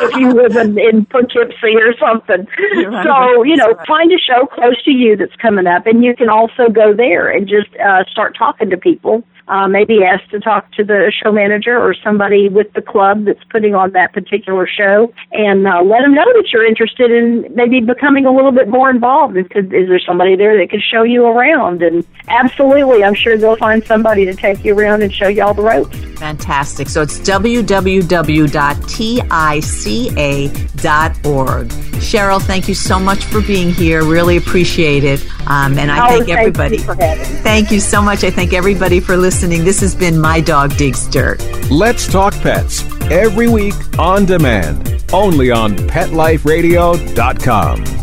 if 0.04 0.16
you 0.16 0.32
live 0.34 0.56
in, 0.56 0.78
in 0.78 1.06
Poughkeepsie 1.08 1.76
or 1.76 1.98
something. 1.98 2.46
right. 2.86 3.04
So, 3.04 3.44
you 3.44 3.58
know, 3.58 3.76
find 3.88 4.12
a 4.12 4.20
show 4.20 4.46
close 4.46 4.82
to 4.84 4.92
you 4.92 5.18
that's 5.18 5.36
coming 5.42 5.66
up, 5.66 5.88
and 5.88 6.04
you 6.04 6.16
can 6.16 6.30
also 6.30 6.70
go 6.70 6.94
there 6.94 7.30
and 7.32 7.48
just 7.48 7.76
uh, 7.78 8.06
start 8.06 8.38
talking 8.38 8.70
to 8.70 8.78
people. 8.78 9.24
Uh, 9.48 9.68
maybe 9.68 10.04
ask 10.04 10.28
to 10.30 10.40
talk 10.42 10.70
to 10.74 10.84
the 10.84 11.12
show 11.24 11.32
manager 11.32 11.78
or 11.78 11.96
somebody 12.04 12.50
with 12.50 12.72
the 12.74 12.82
club 12.82 13.24
that's 13.26 13.44
putting 13.50 13.74
on 13.74 13.92
that 13.94 14.12
particular 14.14 14.68
show, 14.68 15.12
and 15.32 15.66
uh, 15.66 15.82
let 15.82 16.02
them 16.02 16.14
know 16.14 16.26
that 16.34 16.50
you're 16.52 16.66
interested 16.66 17.10
in 17.12 17.46
maybe 17.56 17.80
becoming 17.80 18.26
a 18.26 18.32
little 18.36 18.52
bit 18.52 18.68
more 18.68 18.90
involved. 18.90 19.36
Because 19.36 19.66
is 19.66 19.88
there 19.88 20.00
somebody 20.06 20.36
there 20.36 20.58
that 20.58 20.70
could 20.70 20.84
show 20.84 21.04
you 21.04 21.26
around? 21.26 21.82
And 21.82 22.06
absolutely, 22.28 23.04
I'm 23.04 23.16
sure 23.16 23.38
they'll 23.38 23.56
find 23.56 23.84
somebody 23.86 24.26
to 24.26 24.36
take 24.36 24.66
you 24.66 24.78
around 24.78 25.02
and 25.02 25.14
show 25.14 25.30
you 25.30 25.44
all 25.44 25.54
the 25.54 25.64
ropes. 25.64 25.98
Fantastic. 26.20 26.90
So 26.90 27.02
it's 27.04 27.20
www.tica.org. 27.20 28.48
Cheryl, 31.98 32.42
thank 32.42 32.68
you 32.68 32.76
so 32.76 33.00
much 33.00 33.24
for 33.26 33.42
being 33.42 33.72
here. 33.72 34.04
Really 34.04 34.38
appreciate 34.38 35.04
it. 35.04 35.26
Um, 35.48 35.78
and 35.78 35.92
I 35.92 36.06
Oh, 36.06 36.10
thank 36.18 36.28
you 36.28 36.36
everybody. 36.36 36.78
me. 36.78 36.84
Thank 36.84 37.72
you 37.72 37.80
so 37.80 38.02
much. 38.02 38.24
I 38.24 38.30
thank 38.30 38.54
everybody 38.54 39.00
for 39.00 39.18
listening. 39.38 39.64
This 39.64 39.80
has 39.82 39.94
been 39.94 40.20
My 40.20 40.42
Dog 40.42 40.76
Digs 40.78 41.08
Dirt. 41.08 41.40
Let's 41.70 42.12
Talk 42.12 42.34
Pets 42.42 42.84
every 43.12 43.48
week 43.48 43.76
on 44.00 44.26
demand, 44.26 45.06
only 45.14 45.52
on 45.52 45.76
PetLifeRadio.com. 45.76 47.97